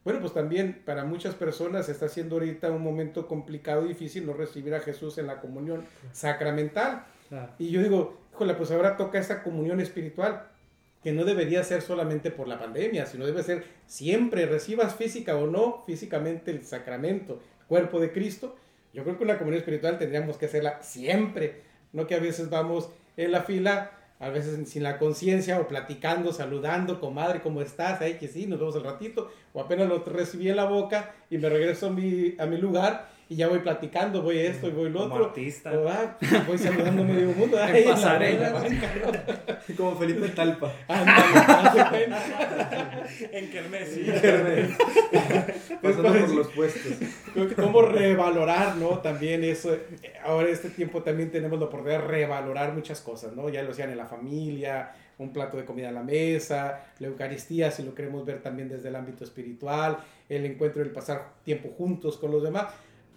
Bueno, 0.04 0.20
pues 0.20 0.34
también 0.34 0.82
para 0.84 1.04
muchas 1.04 1.34
personas 1.34 1.88
está 1.88 2.08
siendo 2.08 2.36
ahorita 2.36 2.70
un 2.70 2.82
momento 2.82 3.28
complicado 3.28 3.84
y 3.84 3.88
difícil 3.88 4.26
no 4.26 4.32
recibir 4.32 4.74
a 4.74 4.80
Jesús 4.80 5.18
en 5.18 5.28
la 5.28 5.40
comunión 5.40 5.84
sacramental. 6.12 7.04
Claro. 7.28 7.52
Y 7.58 7.70
yo 7.70 7.80
digo, 7.80 8.20
híjole, 8.32 8.54
pues 8.54 8.70
ahora 8.72 8.96
toca 8.96 9.18
esa 9.18 9.42
comunión 9.42 9.80
espiritual, 9.80 10.48
que 11.02 11.12
no 11.12 11.24
debería 11.24 11.62
ser 11.64 11.82
solamente 11.82 12.30
por 12.30 12.48
la 12.48 12.58
pandemia, 12.58 13.06
sino 13.06 13.26
debe 13.26 13.42
ser 13.42 13.64
siempre, 13.86 14.46
recibas 14.46 14.94
física 14.94 15.36
o 15.36 15.46
no 15.46 15.82
físicamente 15.84 16.50
el 16.50 16.64
sacramento, 16.64 17.40
cuerpo 17.68 18.00
de 18.00 18.12
Cristo, 18.12 18.56
Yo 18.92 19.04
creo 19.04 19.16
que 19.16 19.24
una 19.24 19.38
comunidad 19.38 19.60
espiritual 19.60 19.98
tendríamos 19.98 20.36
que 20.36 20.46
hacerla 20.46 20.82
siempre, 20.82 21.62
no 21.92 22.06
que 22.06 22.14
a 22.14 22.20
veces 22.20 22.50
vamos 22.50 22.90
en 23.16 23.32
la 23.32 23.42
fila, 23.42 23.90
a 24.22 24.30
veces 24.30 24.68
sin 24.70 24.84
la 24.84 24.98
conciencia 24.98 25.58
o 25.60 25.66
platicando, 25.66 26.32
saludando, 26.32 27.00
comadre, 27.00 27.40
¿cómo 27.40 27.60
estás? 27.60 28.00
Ay, 28.00 28.18
que 28.18 28.28
sí, 28.28 28.46
nos 28.46 28.60
vemos 28.60 28.76
al 28.76 28.84
ratito, 28.84 29.32
o 29.52 29.60
apenas 29.60 29.88
lo 29.88 29.98
recibí 30.04 30.48
en 30.48 30.54
la 30.54 30.64
boca 30.64 31.12
y 31.28 31.38
me 31.38 31.48
regreso 31.48 31.88
a 31.88 31.90
mi, 31.90 32.36
a 32.38 32.46
mi 32.46 32.56
lugar 32.56 33.10
y 33.28 33.36
ya 33.36 33.48
voy 33.48 33.60
platicando, 33.60 34.22
voy 34.22 34.38
esto 34.38 34.68
y 34.68 34.72
voy 34.72 34.90
lo 34.90 35.00
Como 35.00 35.14
otro. 35.14 35.26
artista. 35.28 35.72
O, 35.72 35.88
ah, 35.88 36.18
voy 36.46 36.58
saludando 36.58 37.02
a 37.02 37.06
medio 37.06 37.32
mundo. 37.32 37.58
En 37.58 37.64
ay, 37.74 37.84
la 37.84 37.90
pasarela. 37.92 38.64
Como 39.76 39.96
Felipe 39.96 40.28
Talpa. 40.28 40.72
ándale. 40.88 42.14
En 43.32 43.50
Kermés. 43.50 43.98
Pasando 45.82 46.08
por 46.08 46.34
los 46.34 46.48
puestos. 46.48 46.92
Creo 47.32 47.48
que 47.48 47.54
cómo 47.54 47.82
revalorar, 47.82 48.76
¿no? 48.76 48.98
También 48.98 49.44
eso, 49.44 49.76
ahora 50.24 50.48
este 50.48 50.70
tiempo 50.70 51.02
también 51.02 51.30
tenemos 51.30 51.58
la 51.58 51.66
oportunidad 51.66 52.02
de 52.02 52.08
revalorar 52.08 52.72
muchas 52.74 53.00
cosas, 53.00 53.34
¿no? 53.34 53.48
Ya 53.48 53.62
lo 53.62 53.70
hacían 53.70 53.90
en 53.90 53.96
la 53.98 54.06
familia, 54.06 54.92
un 55.18 55.32
plato 55.32 55.56
de 55.56 55.64
comida 55.64 55.88
a 55.88 55.92
la 55.92 56.02
mesa, 56.02 56.84
la 56.98 57.06
Eucaristía, 57.08 57.70
si 57.70 57.82
lo 57.82 57.94
queremos 57.94 58.24
ver 58.24 58.42
también 58.42 58.68
desde 58.68 58.88
el 58.88 58.96
ámbito 58.96 59.24
espiritual, 59.24 59.98
el 60.28 60.44
encuentro, 60.44 60.82
el 60.82 60.90
pasar 60.90 61.32
tiempo 61.44 61.70
juntos 61.70 62.16
con 62.18 62.30
los 62.30 62.42
demás, 62.42 62.66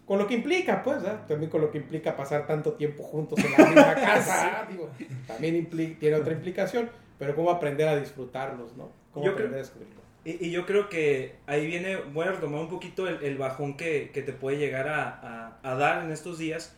con 0.05 0.19
lo 0.19 0.27
que 0.27 0.35
implica, 0.35 0.83
pues, 0.83 0.99
también 1.27 1.49
con 1.49 1.61
lo 1.61 1.71
que 1.71 1.79
implica 1.79 2.15
pasar 2.15 2.45
tanto 2.45 2.73
tiempo 2.73 3.03
juntos 3.03 3.39
en 3.43 3.51
la 3.51 3.57
misma 3.65 3.95
casa, 3.95 4.67
digo, 4.69 4.89
también 5.27 5.55
impli- 5.69 5.97
tiene 5.97 6.15
otra 6.17 6.33
implicación, 6.33 6.89
pero 7.17 7.35
cómo 7.35 7.49
aprender 7.49 7.87
a 7.87 7.95
disfrutarlos, 7.95 8.75
¿no? 8.77 8.89
Cómo 9.11 9.25
Yo 9.25 9.31
aprender 9.31 9.51
creo- 9.53 9.59
a 9.59 9.63
descubrirlos. 9.63 10.03
Y, 10.23 10.47
y 10.47 10.51
yo 10.51 10.65
creo 10.65 10.89
que 10.89 11.35
ahí 11.47 11.65
viene, 11.67 11.97
voy 11.97 12.27
a 12.27 12.31
retomar 12.31 12.61
un 12.61 12.69
poquito 12.69 13.07
el, 13.07 13.23
el 13.23 13.37
bajón 13.37 13.77
que, 13.77 14.09
que 14.13 14.21
te 14.23 14.33
puede 14.33 14.57
llegar 14.57 14.87
a, 14.87 15.07
a- 15.07 15.57
a 15.63 15.75
dar 15.75 16.03
en 16.03 16.11
estos 16.11 16.37
días, 16.37 16.75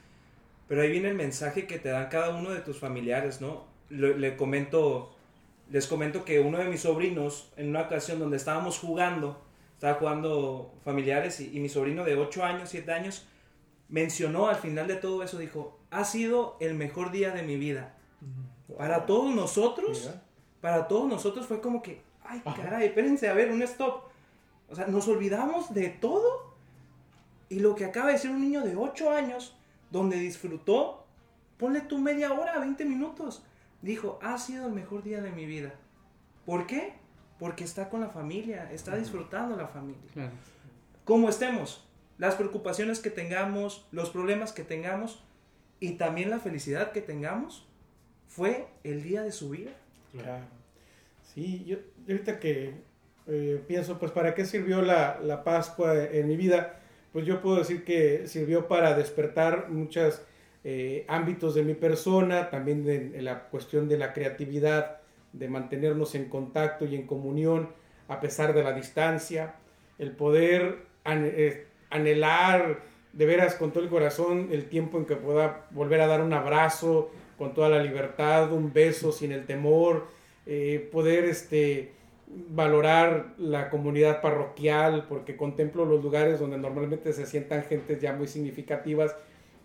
pero 0.68 0.82
ahí 0.82 0.90
viene 0.92 1.10
el 1.10 1.16
mensaje 1.16 1.66
que 1.66 1.80
te 1.80 1.90
dan 1.90 2.08
cada 2.10 2.30
uno 2.36 2.50
de 2.52 2.60
tus 2.60 2.78
familiares, 2.80 3.40
¿no? 3.42 3.66
Le, 3.90 4.18
le 4.18 4.36
comento, 4.36 5.16
les 5.70 5.88
comento 5.88 6.26
que 6.26 6.40
uno 6.42 6.58
de 6.58 6.66
mis 6.66 6.82
sobrinos, 6.82 7.52
en 7.58 7.70
una 7.70 7.82
ocasión 7.84 8.20
donde 8.20 8.36
estábamos 8.38 8.80
jugando, 8.80 9.42
estaba 9.78 10.00
jugando 10.00 10.74
familiares 10.84 11.40
y, 11.40 11.56
y 11.56 11.60
mi 11.60 11.70
sobrino 11.70 12.04
de 12.04 12.16
8 12.16 12.44
años, 12.44 12.70
7 12.70 12.92
años, 12.92 13.28
mencionó 13.90 14.48
al 14.48 14.56
final 14.56 14.88
de 14.88 14.96
todo 14.96 15.22
eso, 15.22 15.38
dijo, 15.38 15.78
ha 15.92 16.04
sido 16.04 16.58
el 16.60 16.74
mejor 16.74 17.12
día 17.12 17.30
de 17.32 17.44
mi 17.44 17.58
vida. 17.58 17.94
Para 18.76 19.06
todos 19.06 19.34
nosotros, 19.36 20.10
para 20.62 20.88
todos 20.88 21.08
nosotros 21.08 21.46
fue 21.46 21.62
como 21.62 21.84
que, 21.84 22.02
ay, 22.24 22.42
caray, 22.44 22.88
espérense, 22.88 23.30
a 23.30 23.34
ver, 23.34 23.52
un 23.52 23.62
stop. 23.62 24.06
O 24.68 24.76
sea, 24.76 24.88
nos 24.88 25.08
olvidamos 25.08 25.74
de 25.76 25.90
todo. 25.90 26.56
Y 27.50 27.60
lo 27.60 27.76
que 27.76 27.86
acaba 27.86 28.08
de 28.08 28.14
decir 28.14 28.32
un 28.32 28.42
niño 28.42 28.64
de 28.64 28.76
8 28.76 29.12
años, 29.12 29.56
donde 29.92 30.18
disfrutó, 30.18 31.06
ponle 31.58 31.82
tú 31.82 32.00
media 32.00 32.34
hora, 32.34 32.58
20 32.58 32.84
minutos. 32.84 33.44
Dijo, 33.84 34.18
ha 34.24 34.40
sido 34.40 34.66
el 34.66 34.74
mejor 34.74 35.04
día 35.04 35.22
de 35.22 35.32
mi 35.32 35.46
vida. 35.46 35.76
¿Por 36.46 36.66
qué? 36.66 36.94
Porque 37.40 37.64
está 37.64 37.90
con 37.90 38.02
la 38.02 38.10
familia, 38.10 38.72
está 38.72 38.96
disfrutando 38.96 39.56
la 39.56 39.68
familia. 39.68 40.02
Claro. 40.14 40.32
Como 41.06 41.30
estemos, 41.30 41.88
las 42.18 42.36
preocupaciones 42.36 43.00
que 43.00 43.10
tengamos, 43.10 43.86
los 43.92 44.10
problemas 44.10 44.52
que 44.52 44.64
tengamos 44.64 45.24
y 45.80 45.94
también 45.94 46.30
la 46.30 46.40
felicidad 46.40 46.92
que 46.92 47.02
tengamos, 47.02 47.68
fue 48.28 48.68
el 48.84 49.04
día 49.04 49.24
de 49.24 49.32
su 49.32 49.52
vida. 49.52 49.72
Claro. 50.12 50.46
Sí, 51.34 51.64
yo, 51.66 51.78
ahorita 52.10 52.40
que 52.40 52.74
eh, 53.28 53.64
pienso, 53.68 54.00
pues, 54.00 54.12
¿para 54.12 54.34
qué 54.34 54.46
sirvió 54.46 54.82
la, 54.82 55.20
la 55.22 55.44
Pascua 55.44 56.04
en 56.04 56.28
mi 56.28 56.36
vida? 56.36 56.80
Pues 57.14 57.26
yo 57.26 57.42
puedo 57.42 57.58
decir 57.58 57.84
que 57.84 58.28
sirvió 58.28 58.68
para 58.68 58.96
despertar 58.96 59.70
muchos 59.70 60.22
ámbitos 61.08 61.56
de 61.56 61.64
mi 61.64 61.76
persona, 61.76 62.50
también 62.50 62.84
de, 62.84 63.18
en 63.18 63.24
la 63.24 63.44
cuestión 63.44 63.88
de 63.88 63.98
la 63.98 64.12
creatividad, 64.12 65.00
de 65.34 65.48
mantenernos 65.48 66.16
en 66.16 66.30
contacto 66.30 66.86
y 66.86 66.96
en 66.96 67.06
comunión 67.06 67.70
a 68.08 68.20
pesar 68.20 68.54
de 68.54 68.64
la 68.64 68.74
distancia, 68.74 69.56
el 70.00 70.12
poder 70.12 70.78
eh, 71.06 71.66
anhelar 71.90 72.80
de 73.14 73.26
veras 73.26 73.56
con 73.56 73.72
todo 73.72 73.84
el 73.84 73.90
corazón 73.90 74.50
el 74.52 74.70
tiempo 74.70 74.98
en 74.98 75.06
que 75.06 75.16
pueda 75.16 75.66
volver 75.72 76.02
a 76.02 76.08
dar 76.08 76.22
un 76.22 76.34
abrazo 76.34 77.12
con 77.38 77.54
toda 77.54 77.70
la 77.70 77.82
libertad, 77.84 78.52
un 78.52 78.72
beso 78.72 79.12
sin 79.12 79.32
el 79.32 79.46
temor, 79.46 80.08
eh, 80.46 80.88
poder 80.92 81.26
este, 81.26 81.92
valorar 82.28 83.34
la 83.38 83.70
comunidad 83.70 84.22
parroquial, 84.22 85.06
porque 85.10 85.36
contemplo 85.36 85.86
los 85.86 86.02
lugares 86.04 86.40
donde 86.40 86.58
normalmente 86.58 87.12
se 87.14 87.26
sientan 87.26 87.64
gentes 87.64 88.00
ya 88.00 88.14
muy 88.14 88.28
significativas 88.28 89.16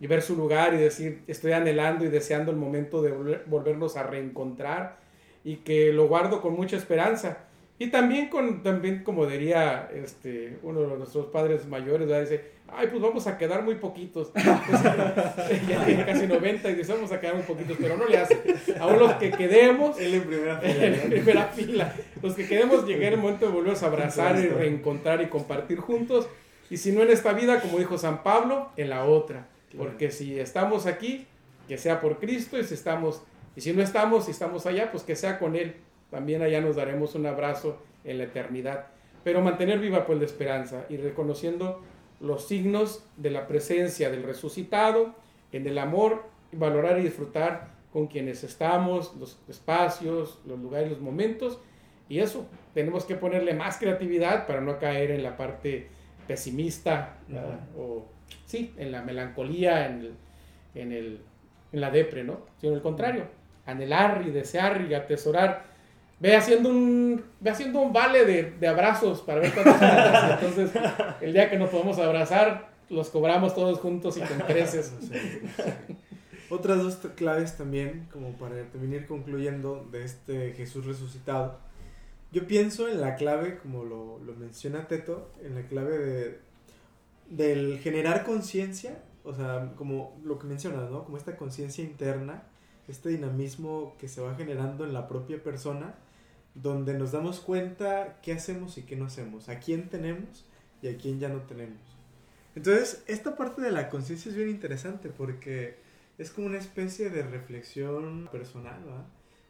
y 0.00 0.06
ver 0.06 0.22
su 0.22 0.36
lugar 0.36 0.74
y 0.74 0.78
decir, 0.78 1.22
estoy 1.28 1.52
anhelando 1.52 2.04
y 2.04 2.08
deseando 2.08 2.50
el 2.50 2.56
momento 2.56 3.02
de 3.02 3.12
volver- 3.12 3.42
volvernos 3.46 3.96
a 3.96 4.02
reencontrar 4.02 5.01
y 5.44 5.56
que 5.56 5.92
lo 5.92 6.08
guardo 6.08 6.40
con 6.40 6.54
mucha 6.54 6.76
esperanza. 6.76 7.38
Y 7.78 7.88
también, 7.88 8.28
con, 8.28 8.62
también 8.62 9.02
como 9.02 9.26
diría 9.26 9.90
este, 9.92 10.58
uno 10.62 10.82
de 10.82 10.96
nuestros 10.98 11.26
padres 11.26 11.66
mayores, 11.66 12.06
¿verdad? 12.06 12.22
dice, 12.22 12.44
ay, 12.68 12.88
pues 12.88 13.02
vamos 13.02 13.26
a 13.26 13.36
quedar 13.36 13.62
muy 13.62 13.74
poquitos. 13.76 14.30
Entonces, 14.34 15.62
ya 15.68 15.84
tiene 15.84 16.06
casi 16.06 16.26
90 16.26 16.70
y 16.70 16.74
dice, 16.74 16.92
vamos 16.92 17.10
a 17.12 17.20
quedar 17.20 17.34
muy 17.34 17.44
poquitos, 17.44 17.76
pero 17.80 17.96
no 17.96 18.06
le 18.06 18.18
hace. 18.18 18.40
Aún 18.78 18.98
los 18.98 19.12
que 19.14 19.30
quedemos, 19.30 19.98
Él 19.98 20.14
en 20.14 20.22
primera 20.22 20.58
fila. 20.60 20.86
en 20.86 21.10
primera 21.10 21.46
fila. 21.46 21.94
Los 22.22 22.34
que 22.34 22.46
queremos 22.46 22.86
llegar 22.86 23.14
el 23.14 23.18
momento 23.18 23.46
de 23.46 23.52
volvernos 23.52 23.82
a 23.82 23.86
abrazar 23.86 24.38
y 24.38 24.46
reencontrar 24.46 25.20
y 25.22 25.26
compartir 25.26 25.78
juntos. 25.78 26.28
Y 26.70 26.76
si 26.76 26.92
no 26.92 27.02
en 27.02 27.10
esta 27.10 27.32
vida, 27.32 27.60
como 27.60 27.78
dijo 27.78 27.98
San 27.98 28.22
Pablo, 28.22 28.70
en 28.76 28.90
la 28.90 29.04
otra. 29.04 29.48
Porque 29.76 30.10
si 30.10 30.38
estamos 30.38 30.86
aquí, 30.86 31.26
que 31.66 31.78
sea 31.78 32.00
por 32.00 32.18
Cristo, 32.18 32.58
y 32.58 32.64
si 32.64 32.74
estamos, 32.74 33.22
y 33.54 33.60
si 33.60 33.72
no 33.72 33.82
estamos, 33.82 34.24
si 34.24 34.30
estamos 34.30 34.66
allá, 34.66 34.90
pues 34.90 35.02
que 35.02 35.16
sea 35.16 35.38
con 35.38 35.56
Él. 35.56 35.76
También 36.10 36.42
allá 36.42 36.60
nos 36.60 36.76
daremos 36.76 37.14
un 37.14 37.26
abrazo 37.26 37.78
en 38.04 38.18
la 38.18 38.24
eternidad. 38.24 38.86
Pero 39.24 39.40
mantener 39.40 39.78
viva 39.78 40.06
pues 40.06 40.18
la 40.18 40.24
esperanza 40.24 40.84
y 40.88 40.96
reconociendo 40.96 41.82
los 42.20 42.46
signos 42.46 43.04
de 43.16 43.30
la 43.30 43.46
presencia 43.46 44.10
del 44.10 44.22
resucitado, 44.22 45.14
en 45.52 45.66
el 45.66 45.78
amor, 45.78 46.24
valorar 46.52 46.98
y 46.98 47.02
disfrutar 47.02 47.72
con 47.92 48.06
quienes 48.06 48.42
estamos, 48.42 49.14
los 49.16 49.38
espacios, 49.48 50.40
los 50.46 50.58
lugares, 50.58 50.90
los 50.90 51.00
momentos. 51.00 51.60
Y 52.08 52.20
eso, 52.20 52.46
tenemos 52.74 53.04
que 53.04 53.16
ponerle 53.16 53.54
más 53.54 53.76
creatividad 53.78 54.46
para 54.46 54.60
no 54.60 54.78
caer 54.78 55.10
en 55.10 55.22
la 55.22 55.36
parte 55.36 55.88
pesimista 56.26 57.18
o 57.76 58.06
sí, 58.46 58.72
en 58.76 58.92
la 58.92 59.02
melancolía, 59.02 59.86
en, 59.86 60.00
el, 60.00 60.14
en, 60.74 60.92
el, 60.92 61.20
en 61.72 61.80
la 61.80 61.90
depre, 61.90 62.24
¿no? 62.24 62.40
Sino 62.58 62.74
al 62.74 62.82
contrario, 62.82 63.24
anhelar 63.66 64.22
y 64.26 64.30
desear 64.30 64.86
y 64.88 64.94
atesorar. 64.94 65.64
Ve 66.20 66.36
haciendo 66.36 66.68
un, 66.68 67.24
ve 67.40 67.50
haciendo 67.50 67.80
un 67.80 67.92
vale 67.92 68.24
de, 68.24 68.68
abrazos 68.68 69.22
para 69.22 69.40
ver 69.40 69.52
cuántos 69.52 69.76
faltas. 69.76 70.42
Entonces, 70.42 70.82
el 71.20 71.32
día 71.32 71.50
que 71.50 71.58
nos 71.58 71.70
podamos 71.70 71.98
abrazar, 71.98 72.70
los 72.88 73.10
cobramos 73.10 73.54
todos 73.54 73.78
juntos 73.80 74.16
y 74.16 74.20
con 74.20 74.38
creces. 74.40 74.92
Otras 76.50 76.82
dos 76.82 76.96
claves 77.16 77.56
también, 77.56 78.06
como 78.12 78.32
para 78.32 78.54
terminar 78.70 79.06
concluyendo 79.06 79.88
de 79.90 80.04
este 80.04 80.52
Jesús 80.52 80.84
resucitado. 80.84 81.58
Yo 82.30 82.46
pienso 82.46 82.88
en 82.88 83.00
la 83.00 83.16
clave, 83.16 83.58
como 83.58 83.84
lo, 83.84 84.18
lo 84.18 84.34
menciona 84.34 84.86
Teto, 84.86 85.30
en 85.42 85.54
la 85.54 85.62
clave 85.62 85.98
de, 85.98 86.38
del 87.30 87.78
generar 87.78 88.24
conciencia, 88.24 89.02
o 89.24 89.34
sea, 89.34 89.72
como 89.76 90.18
lo 90.24 90.38
que 90.38 90.46
mencionas, 90.46 90.90
¿no? 90.90 91.04
Como 91.04 91.16
esta 91.16 91.36
conciencia 91.36 91.82
interna, 91.82 92.44
este 92.88 93.10
dinamismo 93.10 93.96
que 93.98 94.08
se 94.08 94.20
va 94.20 94.34
generando 94.34 94.84
en 94.84 94.92
la 94.92 95.08
propia 95.08 95.42
persona, 95.42 95.94
donde 96.54 96.94
nos 96.94 97.12
damos 97.12 97.40
cuenta 97.40 98.18
qué 98.22 98.32
hacemos 98.32 98.76
y 98.78 98.82
qué 98.82 98.96
no 98.96 99.06
hacemos, 99.06 99.48
a 99.48 99.58
quién 99.58 99.88
tenemos 99.88 100.44
y 100.82 100.88
a 100.88 100.96
quién 100.96 101.18
ya 101.18 101.28
no 101.28 101.40
tenemos. 101.42 101.80
Entonces, 102.54 103.02
esta 103.06 103.36
parte 103.36 103.62
de 103.62 103.70
la 103.70 103.88
conciencia 103.88 104.30
es 104.30 104.36
bien 104.36 104.50
interesante 104.50 105.08
porque 105.08 105.76
es 106.18 106.30
como 106.30 106.48
una 106.48 106.58
especie 106.58 107.08
de 107.08 107.22
reflexión 107.22 108.28
personal, 108.30 108.82
¿verdad? 108.84 109.06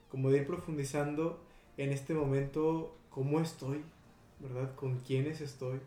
Como 0.08 0.30
de 0.30 0.38
ir 0.38 0.46
profundizando 0.46 1.42
en 1.76 1.90
este 1.90 2.14
momento 2.14 2.96
cómo 3.10 3.40
estoy, 3.40 3.82
¿verdad? 4.38 4.74
Con 4.76 5.00
quiénes 5.00 5.40
estoy 5.40 5.80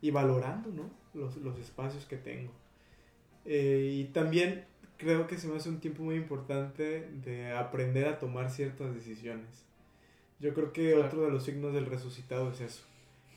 y 0.00 0.10
valorando, 0.10 0.70
¿no? 0.70 0.90
Los, 1.12 1.36
los 1.36 1.58
espacios 1.58 2.06
que 2.06 2.16
tengo. 2.16 2.52
Eh, 3.44 3.90
y 3.92 4.04
también 4.12 4.64
creo 5.02 5.26
que 5.26 5.36
se 5.36 5.48
me 5.48 5.56
hace 5.56 5.68
un 5.68 5.80
tiempo 5.80 6.02
muy 6.02 6.14
importante 6.14 7.08
de 7.24 7.52
aprender 7.52 8.06
a 8.06 8.18
tomar 8.18 8.50
ciertas 8.50 8.94
decisiones. 8.94 9.64
Yo 10.38 10.54
creo 10.54 10.72
que 10.72 10.92
Claro. 10.92 11.06
otro 11.06 11.22
de 11.22 11.30
los 11.30 11.44
signos 11.44 11.74
del 11.74 11.86
resucitado 11.86 12.50
es 12.50 12.60
eso. 12.60 12.84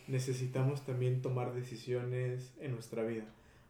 Necesitamos 0.08 0.86
también 0.86 1.21
tomar 1.21 1.54
decisiones 1.54 2.54
en 2.60 2.71
nuestra 2.73 3.04
vida 3.04 3.25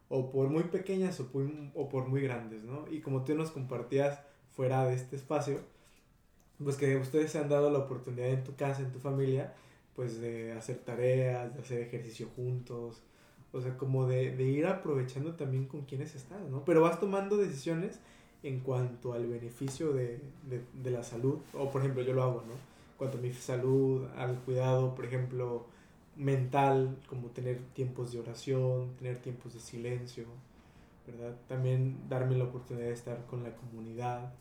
o 0.10 0.32
por 0.32 0.50
muy 0.50 0.64
pequeñas 0.64 1.20
o 1.20 1.28
por, 1.32 1.50
o 1.74 1.90
por 1.90 2.08
muy 2.08 2.22
grandes, 2.22 2.64
¿no? 2.64 2.86
Y 2.92 3.00
como 3.02 3.24
tú 3.24 3.34
nos 3.36 3.52
compartías 3.52 4.20
fuera 4.52 4.86
de 4.86 4.94
este 4.94 5.16
espacio, 5.16 5.60
pues 6.64 6.76
que 6.78 6.96
ustedes 6.98 7.32
se 7.32 7.40
han 7.40 7.50
dado 7.50 7.72
la 7.72 7.80
oportunidad 7.80 8.30
en 8.30 8.44
tu 8.44 8.56
casa, 8.56 8.82
en 8.82 8.92
tu 8.92 9.00
familia, 9.00 9.54
pues 9.96 10.20
de 10.22 10.52
hacer 10.52 10.78
tareas, 10.78 11.54
de 11.56 11.62
hacer 11.62 11.82
ejercicio 11.82 12.30
juntos, 12.36 13.02
O 13.56 13.62
sea, 13.62 13.78
como 13.78 14.06
de, 14.06 14.36
de 14.36 14.44
ir 14.44 14.68
aprovechando 14.68 15.36
también 15.36 15.66
con 15.66 15.82
quienes 15.82 16.16
estás, 16.16 16.42
¿no? 16.50 16.66
Pero 16.66 16.82
vas 16.82 17.00
tomando 17.00 17.38
decisiones 17.38 18.00
en 18.44 18.60
cuanto 18.60 19.14
al 19.14 19.26
beneficio 19.26 19.94
de, 19.94 20.22
de, 20.44 20.92
la 20.92 21.04
salud. 21.04 21.40
O 21.54 21.72
por 21.72 21.82
ejemplo, 21.82 22.04
yo 22.04 22.14
lo 22.14 22.24
hago, 22.24 22.44
¿no? 22.46 22.54
En 22.54 22.98
cuanto 22.98 23.18
a 23.18 23.22
mi 23.22 23.34
salud, 23.34 24.06
al 24.16 24.40
cuidado, 24.42 24.94
por 24.94 25.06
ejemplo, 25.06 25.66
mental, 26.16 26.98
como 27.08 27.30
tener 27.30 27.60
tiempos 27.74 28.12
de 28.12 28.20
oración, 28.20 28.96
tener 28.98 29.18
tiempos 29.18 29.54
de 29.54 29.60
silencio, 29.60 30.26
¿verdad? 31.08 31.36
También 31.48 31.98
darme 32.08 32.38
la 32.38 32.46
oportunidad 32.46 32.88
de 32.88 32.94
estar 32.94 33.26
con 33.26 33.44
la 33.44 33.56
comunidad. 33.56 34.34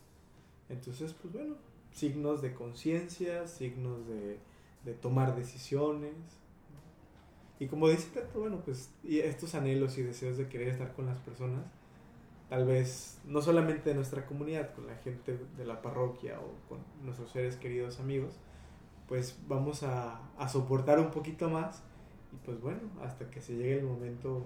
Entonces, 0.69 1.13
pues 1.13 1.33
bueno, 1.33 1.55
signos 1.91 2.41
de 2.41 2.53
conciencia, 2.53 3.47
signos 3.47 4.07
de, 4.07 4.37
de, 4.83 4.93
tomar 4.93 5.35
decisiones. 5.35 6.13
Y 7.59 7.67
como 7.67 7.87
dice 7.87 8.09
Tato, 8.13 8.39
bueno, 8.39 8.61
pues 8.63 8.91
y 9.03 9.19
estos 9.19 9.55
anhelos 9.55 9.97
y 9.97 10.03
deseos 10.03 10.37
de 10.37 10.47
querer 10.47 10.69
estar 10.69 10.93
con 10.93 11.05
las 11.05 11.19
personas, 11.19 11.65
tal 12.49 12.65
vez 12.65 13.19
no 13.25 13.41
solamente 13.41 13.89
de 13.89 13.95
nuestra 13.95 14.25
comunidad, 14.25 14.73
con 14.73 14.87
la 14.87 14.95
gente 14.97 15.39
de 15.57 15.65
la 15.65 15.81
parroquia 15.81 16.39
o 16.39 16.69
con 16.69 16.79
nuestros 17.03 17.31
seres 17.31 17.55
queridos 17.55 17.99
amigos, 17.99 18.35
pues 19.07 19.37
vamos 19.47 19.83
a, 19.83 20.19
a 20.37 20.49
soportar 20.49 20.99
un 20.99 21.11
poquito 21.11 21.49
más 21.49 21.83
y 22.33 22.45
pues 22.45 22.59
bueno, 22.59 22.81
hasta 23.01 23.29
que 23.29 23.41
se 23.41 23.55
llegue 23.55 23.79
el 23.79 23.85
momento 23.85 24.45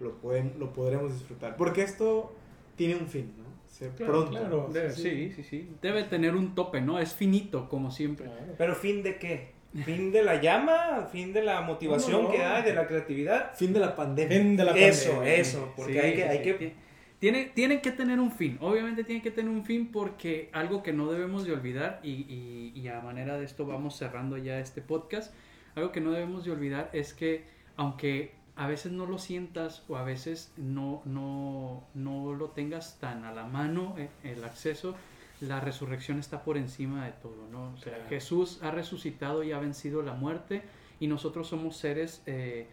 lo, 0.00 0.12
pueden, 0.18 0.54
lo 0.58 0.72
podremos 0.72 1.12
disfrutar. 1.12 1.56
Porque 1.56 1.82
esto 1.82 2.32
tiene 2.76 2.96
un 2.96 3.06
fin, 3.06 3.34
¿no? 3.36 3.44
Se, 3.68 3.90
claro, 3.90 4.12
pronto. 4.12 4.30
Claro. 4.30 4.70
Debe, 4.72 4.90
sí. 4.92 5.02
sí, 5.02 5.32
sí, 5.32 5.44
sí. 5.44 5.70
Debe 5.82 6.04
tener 6.04 6.34
un 6.34 6.54
tope, 6.54 6.80
¿no? 6.80 6.98
Es 6.98 7.12
finito, 7.12 7.68
como 7.68 7.90
siempre. 7.90 8.26
Claro. 8.26 8.54
Pero 8.56 8.74
fin 8.74 9.02
de 9.02 9.18
qué? 9.18 9.52
¿Fin 9.84 10.12
de 10.12 10.22
la 10.22 10.40
llama? 10.40 11.08
¿Fin 11.10 11.32
de 11.32 11.42
la 11.42 11.60
motivación 11.60 12.22
no, 12.22 12.22
no. 12.24 12.30
que 12.30 12.42
hay, 12.42 12.62
de 12.62 12.74
la 12.74 12.86
creatividad? 12.86 13.54
Fin 13.54 13.72
de 13.72 13.80
la 13.80 13.94
pandemia. 13.94 14.38
Fin 14.38 14.56
de 14.56 14.64
la 14.64 14.72
eso, 14.72 15.10
pandemia. 15.12 15.34
eso, 15.34 15.72
porque 15.76 15.92
sí, 15.92 15.98
hay 15.98 16.14
que... 16.14 16.24
Hay 16.24 16.42
que... 16.42 16.74
Tiene, 17.18 17.46
tiene 17.46 17.80
que 17.80 17.90
tener 17.90 18.20
un 18.20 18.30
fin, 18.30 18.58
obviamente 18.60 19.02
tiene 19.02 19.20
que 19.20 19.32
tener 19.32 19.50
un 19.50 19.64
fin 19.64 19.90
porque 19.90 20.50
algo 20.52 20.84
que 20.84 20.92
no 20.92 21.10
debemos 21.10 21.44
de 21.44 21.52
olvidar 21.52 21.98
y, 22.04 22.10
y, 22.12 22.72
y 22.76 22.86
a 22.86 23.00
manera 23.00 23.36
de 23.36 23.44
esto 23.44 23.66
vamos 23.66 23.96
cerrando 23.96 24.36
ya 24.36 24.60
este 24.60 24.82
podcast, 24.82 25.34
algo 25.74 25.90
que 25.90 26.00
no 26.00 26.12
debemos 26.12 26.44
de 26.44 26.52
olvidar 26.52 26.90
es 26.92 27.14
que 27.14 27.44
aunque 27.76 28.38
a 28.58 28.66
veces 28.66 28.92
no 28.92 29.06
lo 29.06 29.18
sientas 29.18 29.84
o 29.88 29.96
a 29.96 30.02
veces 30.02 30.52
no, 30.56 31.00
no, 31.04 31.84
no 31.94 32.34
lo 32.34 32.50
tengas 32.50 32.98
tan 32.98 33.24
a 33.24 33.32
la 33.32 33.46
mano 33.46 33.94
eh, 33.96 34.10
el 34.24 34.42
acceso, 34.42 34.96
la 35.40 35.60
resurrección 35.60 36.18
está 36.18 36.42
por 36.42 36.56
encima 36.56 37.06
de 37.06 37.12
todo, 37.12 37.48
¿no? 37.50 37.72
O 37.72 37.76
sea, 37.76 37.94
claro. 37.94 38.08
Jesús 38.08 38.60
ha 38.62 38.70
resucitado 38.70 39.42
y 39.42 39.52
ha 39.52 39.58
vencido 39.58 40.02
la 40.02 40.14
muerte 40.14 40.62
y 41.00 41.06
nosotros 41.06 41.48
somos 41.48 41.76
seres 41.76 42.22
eh, 42.26 42.66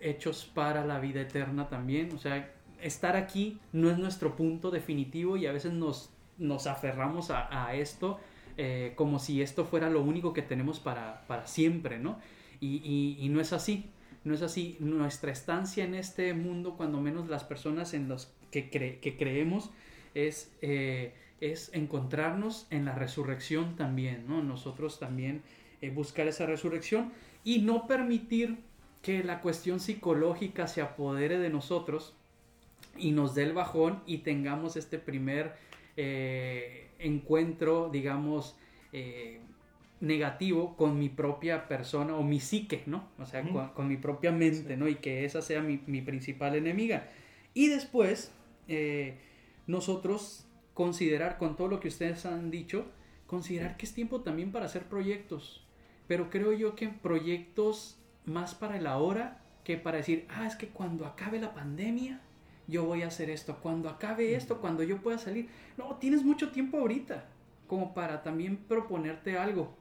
hechos 0.00 0.50
para 0.52 0.84
la 0.84 0.98
vida 0.98 1.20
eterna 1.20 1.68
también, 1.68 2.12
o 2.14 2.18
sea, 2.18 2.52
estar 2.80 3.16
aquí 3.16 3.58
no 3.72 3.90
es 3.90 3.98
nuestro 3.98 4.36
punto 4.36 4.70
definitivo 4.70 5.36
y 5.36 5.46
a 5.46 5.52
veces 5.52 5.72
nos, 5.72 6.10
nos 6.38 6.66
aferramos 6.66 7.30
a, 7.30 7.66
a 7.66 7.74
esto 7.74 8.18
eh, 8.56 8.94
como 8.96 9.18
si 9.18 9.42
esto 9.42 9.64
fuera 9.64 9.90
lo 9.90 10.02
único 10.02 10.32
que 10.32 10.42
tenemos 10.42 10.80
para, 10.80 11.26
para 11.26 11.46
siempre, 11.46 11.98
¿no? 11.98 12.18
Y, 12.60 12.76
y, 12.84 13.24
y 13.24 13.28
no 13.28 13.40
es 13.40 13.52
así 13.52 13.90
no 14.24 14.34
es 14.34 14.42
así. 14.42 14.76
Nuestra 14.80 15.32
estancia 15.32 15.84
en 15.84 15.94
este 15.94 16.34
mundo, 16.34 16.74
cuando 16.76 17.00
menos 17.00 17.28
las 17.28 17.44
personas 17.44 17.94
en 17.94 18.08
los 18.08 18.32
que, 18.50 18.70
cre 18.70 18.98
que 19.00 19.16
creemos, 19.16 19.70
es, 20.14 20.52
eh, 20.60 21.14
es 21.40 21.70
encontrarnos 21.72 22.66
en 22.70 22.84
la 22.84 22.94
resurrección 22.94 23.76
también, 23.76 24.26
¿no? 24.28 24.42
Nosotros 24.42 24.98
también 24.98 25.42
eh, 25.80 25.90
buscar 25.90 26.28
esa 26.28 26.46
resurrección 26.46 27.12
y 27.44 27.60
no 27.60 27.86
permitir 27.86 28.58
que 29.02 29.24
la 29.24 29.40
cuestión 29.40 29.80
psicológica 29.80 30.66
se 30.66 30.82
apodere 30.82 31.38
de 31.38 31.48
nosotros 31.48 32.14
y 32.96 33.12
nos 33.12 33.34
dé 33.34 33.44
el 33.44 33.52
bajón 33.52 34.02
y 34.06 34.18
tengamos 34.18 34.76
este 34.76 34.98
primer 34.98 35.54
eh, 35.96 36.88
encuentro, 36.98 37.88
digamos, 37.90 38.56
eh, 38.92 39.40
negativo 40.00 40.76
con 40.76 40.98
mi 40.98 41.08
propia 41.08 41.68
persona 41.68 42.14
o 42.16 42.22
mi 42.22 42.40
psique, 42.40 42.82
¿no? 42.86 43.08
O 43.18 43.26
sea, 43.26 43.42
mm. 43.42 43.52
con, 43.52 43.68
con, 43.68 43.88
mi 43.88 43.96
propia 43.96 44.32
mente, 44.32 44.76
¿no? 44.76 44.88
Y 44.88 44.96
que 44.96 45.24
esa 45.24 45.42
sea 45.42 45.62
mi, 45.62 45.80
mi 45.86 46.02
principal 46.02 46.56
enemiga. 46.56 47.08
Y 47.54 47.68
después, 47.68 48.32
eh, 48.68 49.16
nosotros 49.66 50.46
considerar, 50.80 51.36
con 51.36 51.56
todo 51.56 51.68
lo 51.68 51.78
que 51.78 51.88
ustedes 51.88 52.24
han 52.24 52.50
dicho, 52.50 52.86
considerar 53.26 53.76
que 53.76 53.84
es 53.84 53.92
tiempo 53.92 54.22
también 54.22 54.50
para 54.50 54.64
hacer 54.64 54.84
proyectos. 54.84 55.62
Pero 56.08 56.30
creo 56.30 56.54
yo 56.54 56.74
que 56.74 56.88
proyectos 56.88 57.98
más 58.24 58.54
para 58.54 58.78
el 58.78 58.86
ahora 58.86 59.42
que 59.62 59.76
para 59.76 59.98
decir, 59.98 60.24
ah, 60.30 60.46
es 60.46 60.56
que 60.56 60.68
cuando 60.68 61.04
acabe 61.04 61.38
la 61.38 61.52
pandemia, 61.52 62.22
yo 62.66 62.86
voy 62.86 63.02
a 63.02 63.08
hacer 63.08 63.28
esto. 63.28 63.58
Cuando 63.62 63.90
acabe 63.90 64.34
esto, 64.34 64.58
cuando 64.62 64.82
yo 64.82 65.02
pueda 65.02 65.18
salir. 65.18 65.50
No, 65.76 65.96
tienes 65.96 66.24
mucho 66.24 66.50
tiempo 66.50 66.78
ahorita 66.78 67.28
como 67.66 67.92
para 67.92 68.22
también 68.22 68.56
proponerte 68.56 69.36
algo 69.36 69.76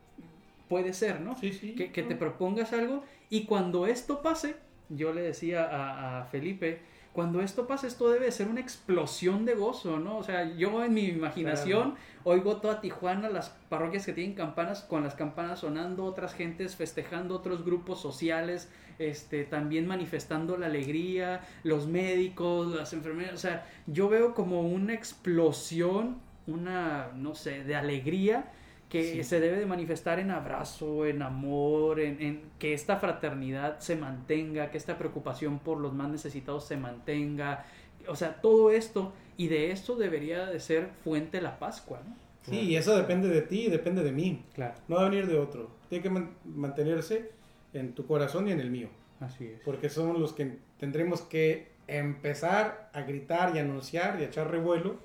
puede 0.67 0.91
ser, 0.91 1.21
¿no? 1.21 1.37
Sí, 1.37 1.53
sí. 1.53 1.75
Que, 1.75 1.93
que, 1.93 2.03
te 2.03 2.15
propongas 2.17 2.73
algo 2.73 3.05
y 3.29 3.45
cuando 3.45 3.87
esto 3.87 4.21
pase, 4.21 4.57
yo 4.89 5.13
le 5.13 5.21
decía 5.21 5.63
a, 5.63 6.19
a, 6.19 6.25
Felipe, 6.25 6.81
cuando 7.13 7.41
esto 7.41 7.67
pase, 7.67 7.87
esto 7.87 8.09
debe 8.09 8.31
ser 8.31 8.47
una 8.47 8.61
explosión 8.61 9.45
de 9.45 9.55
gozo, 9.55 9.99
¿no? 9.99 10.17
O 10.17 10.23
sea, 10.23 10.55
yo 10.55 10.83
en 10.83 10.93
mi 10.93 11.05
imaginación 11.05 11.91
claro. 11.91 11.97
oigo 12.23 12.57
toda 12.57 12.81
Tijuana, 12.81 13.29
las 13.29 13.49
parroquias 13.67 14.05
que 14.05 14.13
tienen 14.13 14.35
campanas, 14.35 14.81
con 14.81 15.03
las 15.03 15.15
campanas 15.15 15.59
sonando, 15.59 16.05
otras 16.05 16.33
gentes 16.33 16.75
festejando, 16.75 17.35
otros 17.35 17.65
grupos 17.65 17.99
sociales, 17.99 18.69
este, 18.99 19.43
también 19.43 19.87
manifestando 19.87 20.55
la 20.55 20.67
alegría, 20.67 21.41
los 21.63 21.87
médicos, 21.87 22.75
las 22.75 22.93
enfermeras, 22.93 23.33
o 23.33 23.37
sea, 23.37 23.65
yo 23.87 24.07
veo 24.07 24.33
como 24.35 24.61
una 24.61 24.93
explosión, 24.93 26.19
una, 26.45 27.11
no 27.15 27.33
sé, 27.33 27.63
de 27.63 27.75
alegría 27.75 28.51
que 28.89 29.03
sí. 29.03 29.23
se 29.23 29.39
debe 29.39 29.57
de 29.57 29.65
manifestar 29.65 30.19
en 30.19 30.31
abrazo, 30.31 31.05
en 31.05 31.21
amor, 31.21 31.99
en, 31.99 32.21
en, 32.21 32.41
que 32.57 32.73
esta 32.73 32.97
fraternidad 32.97 33.79
se 33.79 33.95
mantenga, 33.95 34.71
que 34.71 34.77
esta 34.77 34.97
preocupación 34.97 35.59
por 35.59 35.79
los 35.79 35.93
más 35.93 36.09
necesitados 36.09 36.65
se 36.65 36.75
mantenga, 36.75 37.65
o 38.07 38.15
sea, 38.15 38.41
todo 38.41 38.71
esto, 38.71 39.13
y 39.37 39.47
de 39.47 39.71
esto 39.71 39.95
debería 39.95 40.45
de 40.47 40.59
ser 40.59 40.89
fuente 41.03 41.41
la 41.41 41.59
Pascua, 41.59 42.01
¿no? 42.07 42.15
Sí, 42.41 42.59
y 42.61 42.75
eso 42.77 42.95
depende 42.95 43.27
de 43.27 43.41
ti 43.41 43.65
y 43.65 43.69
depende 43.69 44.03
de 44.03 44.11
mí. 44.11 44.43
Claro. 44.53 44.73
No 44.87 44.95
va 44.95 45.01
a 45.01 45.09
venir 45.09 45.27
de 45.27 45.37
otro. 45.37 45.69
Tiene 45.89 46.01
que 46.01 46.09
man 46.09 46.31
mantenerse 46.45 47.31
en 47.73 47.93
tu 47.93 48.07
corazón 48.07 48.47
y 48.47 48.51
en 48.51 48.59
el 48.59 48.71
mío. 48.71 48.89
Así 49.19 49.45
es. 49.45 49.59
Porque 49.61 49.89
son 49.89 50.19
los 50.19 50.33
que 50.33 50.57
tendremos 50.79 51.21
que 51.21 51.67
empezar 51.87 52.89
a 52.93 53.01
gritar 53.01 53.55
y 53.55 53.59
anunciar 53.59 54.19
y 54.19 54.23
echar 54.23 54.49
revuelo 54.49 54.97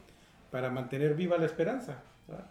para 0.51 0.71
mantener 0.71 1.15
viva 1.15 1.37
la 1.37 1.47
esperanza. 1.47 2.03
¿verdad? 2.29 2.51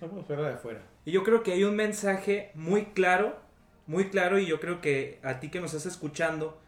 Vamos 0.00 0.26
fuera 0.26 0.48
de 0.48 0.54
afuera. 0.54 0.82
Y 1.04 1.12
yo 1.12 1.22
creo 1.22 1.42
que 1.42 1.52
hay 1.52 1.64
un 1.64 1.76
mensaje 1.76 2.50
muy 2.54 2.86
claro, 2.86 3.38
muy 3.86 4.10
claro, 4.10 4.38
y 4.38 4.46
yo 4.46 4.60
creo 4.60 4.80
que 4.80 5.18
a 5.22 5.40
ti 5.40 5.50
que 5.50 5.60
nos 5.60 5.74
estás 5.74 5.92
escuchando, 5.92 6.58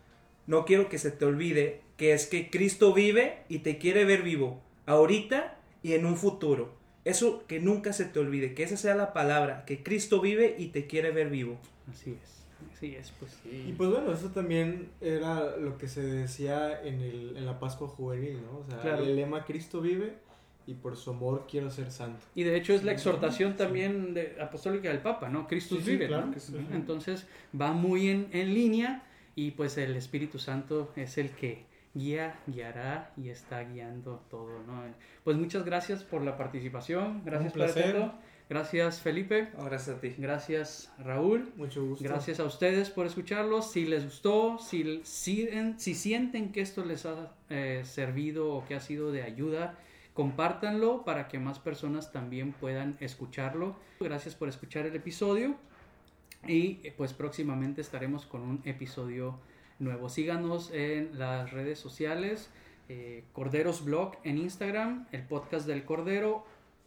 no 0.47 0.65
quiero 0.65 0.89
que 0.89 0.99
se 0.99 1.11
te 1.11 1.25
olvide 1.25 1.83
que 1.97 2.13
es 2.13 2.27
que 2.27 2.49
Cristo 2.49 2.95
vive 2.95 3.43
y 3.49 3.59
te 3.59 3.77
quiere 3.77 4.05
ver 4.05 4.23
vivo, 4.23 4.63
ahorita 4.87 5.59
y 5.83 5.93
en 5.95 6.07
un 6.07 6.17
futuro. 6.17 6.73
Eso 7.05 7.45
que 7.47 7.61
nunca 7.61 7.93
se 7.93 8.05
te 8.05 8.21
olvide, 8.21 8.55
que 8.55 8.63
esa 8.63 8.77
sea 8.77 8.95
la 8.95 9.13
palabra, 9.13 9.65
que 9.65 9.83
Cristo 9.83 10.21
vive 10.21 10.55
y 10.59 10.69
te 10.69 10.87
quiere 10.87 11.11
ver 11.11 11.29
vivo. 11.29 11.59
Así 11.91 12.13
es. 12.23 12.39
Así 12.73 12.95
es, 12.95 13.13
pues. 13.19 13.39
Sí. 13.43 13.65
Y 13.69 13.73
pues 13.73 13.91
bueno, 13.91 14.13
eso 14.13 14.29
también 14.29 14.91
era 15.01 15.57
lo 15.57 15.77
que 15.79 15.89
se 15.89 16.03
decía 16.03 16.81
en, 16.83 17.01
el, 17.01 17.37
en 17.37 17.45
la 17.45 17.59
Pascua 17.59 17.89
Juvenil, 17.89 18.41
¿no? 18.43 18.59
O 18.59 18.65
sea, 18.65 18.81
claro. 18.81 19.03
el 19.03 19.17
lema 19.17 19.45
Cristo 19.45 19.81
vive 19.81 20.15
y 20.69 20.75
por 20.75 20.97
su 20.97 21.11
amor 21.11 21.47
quiero 21.51 21.71
ser 21.71 21.91
santo. 21.91 22.23
Y 22.35 22.45
de 22.45 22.55
hecho 22.55 22.75
es 22.75 22.85
la 22.85 22.93
exhortación 22.93 23.57
también 23.57 24.13
de, 24.13 24.37
apostólica 24.39 24.91
del 24.91 24.99
Papa, 24.99 25.31
¿no? 25.31 25.49
Cristo 25.49 25.77
sí, 25.77 25.93
vive, 25.93 26.05
sí, 26.05 26.09
claro. 26.09 26.27
¿no? 26.27 26.77
Entonces 26.77 27.27
va 27.59 27.73
muy 27.73 28.11
en, 28.11 28.29
en, 28.33 28.53
línea 28.53 29.03
y 29.35 29.53
pues 29.53 29.79
el 29.79 29.97
Espíritu 29.97 30.39
Santo 30.39 30.93
es 30.95 31.17
el 31.17 31.31
que 31.31 31.65
guía, 31.95 32.39
guiará 32.47 33.13
y 33.17 33.31
está 33.31 33.65
guiando 33.65 34.23
todo, 34.31 34.63
¿no? 34.67 34.83
Pues 35.25 35.39
muchas 35.39 35.65
gracias 35.65 36.05
por 36.05 36.23
la 36.23 36.37
participación, 36.37 37.23
gracias 37.25 37.55
Padre 37.55 38.11
Gracias 38.51 39.01
Felipe. 39.01 39.49
Oh, 39.59 39.65
gracias 39.65 39.97
a 39.97 40.01
ti. 40.01 40.15
Gracias 40.17 40.91
Raúl. 40.99 41.53
Mucho 41.57 41.85
gusto. 41.85 42.03
Gracias 42.03 42.41
a 42.41 42.45
ustedes 42.45 42.89
por 42.89 43.05
escucharlos. 43.05 43.71
Si 43.71 43.85
les 43.85 44.05
gustó, 44.05 44.59
si, 44.59 45.03
si, 45.05 45.51
si 45.77 45.95
sienten 45.95 46.51
que 46.51 46.63
esto 46.63 46.83
les 46.83 47.05
ha 47.05 47.31
eh, 47.51 47.83
servido 47.85 48.55
o 48.55 48.65
que 48.65 48.75
ha 48.75 48.81
sido 48.81 49.13
de 49.13 49.23
ayuda, 49.23 49.79
compártanlo 50.19 51.05
para 51.05 51.29
que 51.29 51.39
más 51.39 51.61
personas 51.61 52.11
también 52.11 52.51
puedan 52.51 52.97
escucharlo. 52.99 53.77
Gracias 54.01 54.35
por 54.35 54.49
escuchar 54.49 54.85
el 54.85 54.97
episodio 54.97 55.55
y 56.45 56.91
pues 56.97 57.13
próximamente 57.13 57.83
estaremos 57.83 58.27
con 58.27 58.41
un 58.41 58.61
episodio 58.65 59.39
nuevo. 59.79 60.09
Síganos 60.09 60.73
en 60.73 61.17
las 61.17 61.53
redes 61.53 61.79
sociales, 61.79 62.51
eh, 62.89 63.27
Corderos 63.33 63.85
Blog 63.85 64.17
en 64.25 64.39
Instagram, 64.39 65.07
el 65.13 65.23
podcast 65.23 65.69
del 65.69 65.85
Cordero 65.85 66.45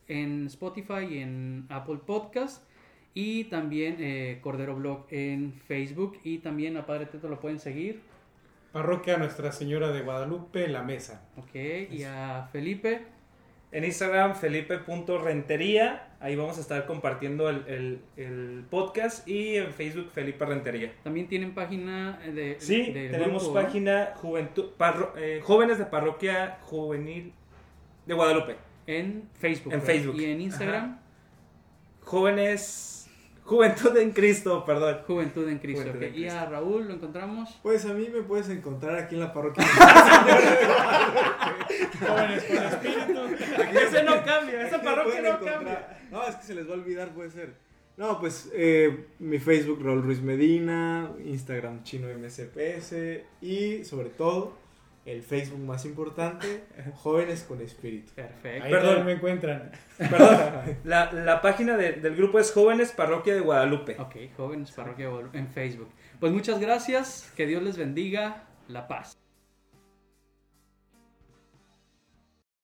en 0.09 0.47
Spotify 0.47 1.05
y 1.09 1.19
en 1.19 1.67
Apple 1.69 2.01
Podcast 2.05 2.67
y 3.13 3.45
también 3.45 3.95
eh, 3.99 4.39
Cordero 4.41 4.75
Blog 4.75 5.05
en 5.09 5.53
Facebook 5.53 6.19
y 6.25 6.39
también 6.39 6.75
a 6.75 6.85
Padre 6.85 7.05
Teto 7.05 7.29
lo 7.29 7.39
pueden 7.39 7.59
seguir 7.59 8.01
Parroquia 8.73 9.15
Nuestra 9.15 9.53
Señora 9.53 9.91
de 9.91 10.01
Guadalupe, 10.01 10.67
La 10.67 10.81
Mesa. 10.81 11.29
Ok, 11.37 11.55
y 11.91 12.03
a 12.03 12.49
Felipe. 12.51 13.20
En 13.71 13.85
Instagram, 13.85 14.35
felipe.rentería. 14.35 16.07
Ahí 16.19 16.35
vamos 16.35 16.57
a 16.57 16.61
estar 16.61 16.85
compartiendo 16.85 17.49
el, 17.49 17.63
el- 17.67 17.99
el 18.17 18.65
podcast. 18.69 19.27
Y 19.27 19.55
en 19.57 19.73
Facebook, 19.73 20.09
Felipe 20.13 20.45
Rentería. 20.45 20.93
También 21.03 21.27
tienen 21.27 21.53
página 21.53 22.19
de. 22.19 22.57
Sí, 22.59 22.91
tenemos 22.93 23.47
página 23.49 24.13
juventud, 24.15 24.71
parro- 24.77 25.13
eh, 25.17 25.39
Jóvenes 25.41 25.77
de 25.77 25.85
Parroquia 25.85 26.57
Juvenil 26.63 27.33
de 28.05 28.13
Guadalupe. 28.13 28.55
En 28.87 29.29
Facebook. 29.39 29.73
En 29.73 29.79
¿verdad? 29.79 29.93
Facebook. 29.93 30.15
Y 30.19 30.25
en 30.25 30.41
Instagram, 30.41 30.83
Ajá. 30.85 30.99
Jóvenes. 32.01 33.00
Juventud 33.51 33.97
en 33.97 34.11
Cristo, 34.11 34.63
perdón. 34.63 34.99
Juventud 35.05 35.45
en 35.49 35.59
Cristo. 35.59 35.81
Juventud 35.81 36.07
ok. 36.07 36.15
en 36.15 36.19
Y 36.23 36.27
a 36.29 36.45
Raúl 36.45 36.87
lo 36.87 36.93
encontramos. 36.93 37.59
Pues 37.61 37.83
a 37.83 37.93
mí 37.93 38.07
me 38.07 38.21
puedes 38.21 38.47
encontrar 38.47 38.95
aquí 38.95 39.15
en 39.15 39.19
la 39.21 39.33
parroquia. 39.33 39.65
Jóvenes 41.99 42.43
con 42.45 42.57
espíritu. 42.57 43.19
Ese 43.77 44.03
no 44.03 44.23
cambia, 44.23 44.65
esa 44.67 44.81
parroquia 44.81 45.21
no 45.21 45.27
encontrar- 45.27 45.53
cambia. 45.55 45.97
No, 46.11 46.23
es 46.27 46.35
que 46.37 46.43
se 46.45 46.55
les 46.55 46.65
va 46.65 46.71
a 46.71 46.75
olvidar, 46.75 47.09
puede 47.09 47.29
ser. 47.29 47.53
No, 47.97 48.21
pues 48.21 48.49
eh, 48.53 49.07
mi 49.19 49.37
Facebook 49.37 49.83
Raúl 49.83 50.01
Ruiz 50.01 50.21
Medina, 50.21 51.11
Instagram 51.25 51.83
Chino 51.83 52.07
MSPS 52.17 52.93
y 53.41 53.83
sobre 53.83 54.09
todo 54.11 54.53
el 55.05 55.23
Facebook 55.23 55.59
más 55.59 55.85
importante, 55.85 56.63
Jóvenes 56.95 57.43
con 57.43 57.61
Espíritu. 57.61 58.11
Perfecto. 58.13 58.65
Ahí 58.65 58.71
Perdón. 58.71 59.05
me 59.05 59.13
encuentran. 59.13 59.71
Perdón, 59.97 60.77
la, 60.83 61.11
la 61.11 61.41
página 61.41 61.77
de- 61.77 61.93
del 61.93 62.15
grupo 62.15 62.39
es 62.39 62.51
Jóvenes 62.51 62.91
Parroquia 62.91 63.33
de 63.33 63.39
Guadalupe. 63.39 63.95
Ok, 63.99 64.15
jóvenes 64.37 64.71
parroquia 64.71 65.09
en 65.33 65.47
Facebook. 65.47 65.89
Pues 66.19 66.31
muchas 66.31 66.59
gracias. 66.59 67.31
Que 67.35 67.45
Dios 67.47 67.63
les 67.63 67.77
bendiga. 67.77 68.43
La 68.67 68.87
paz. 68.87 69.17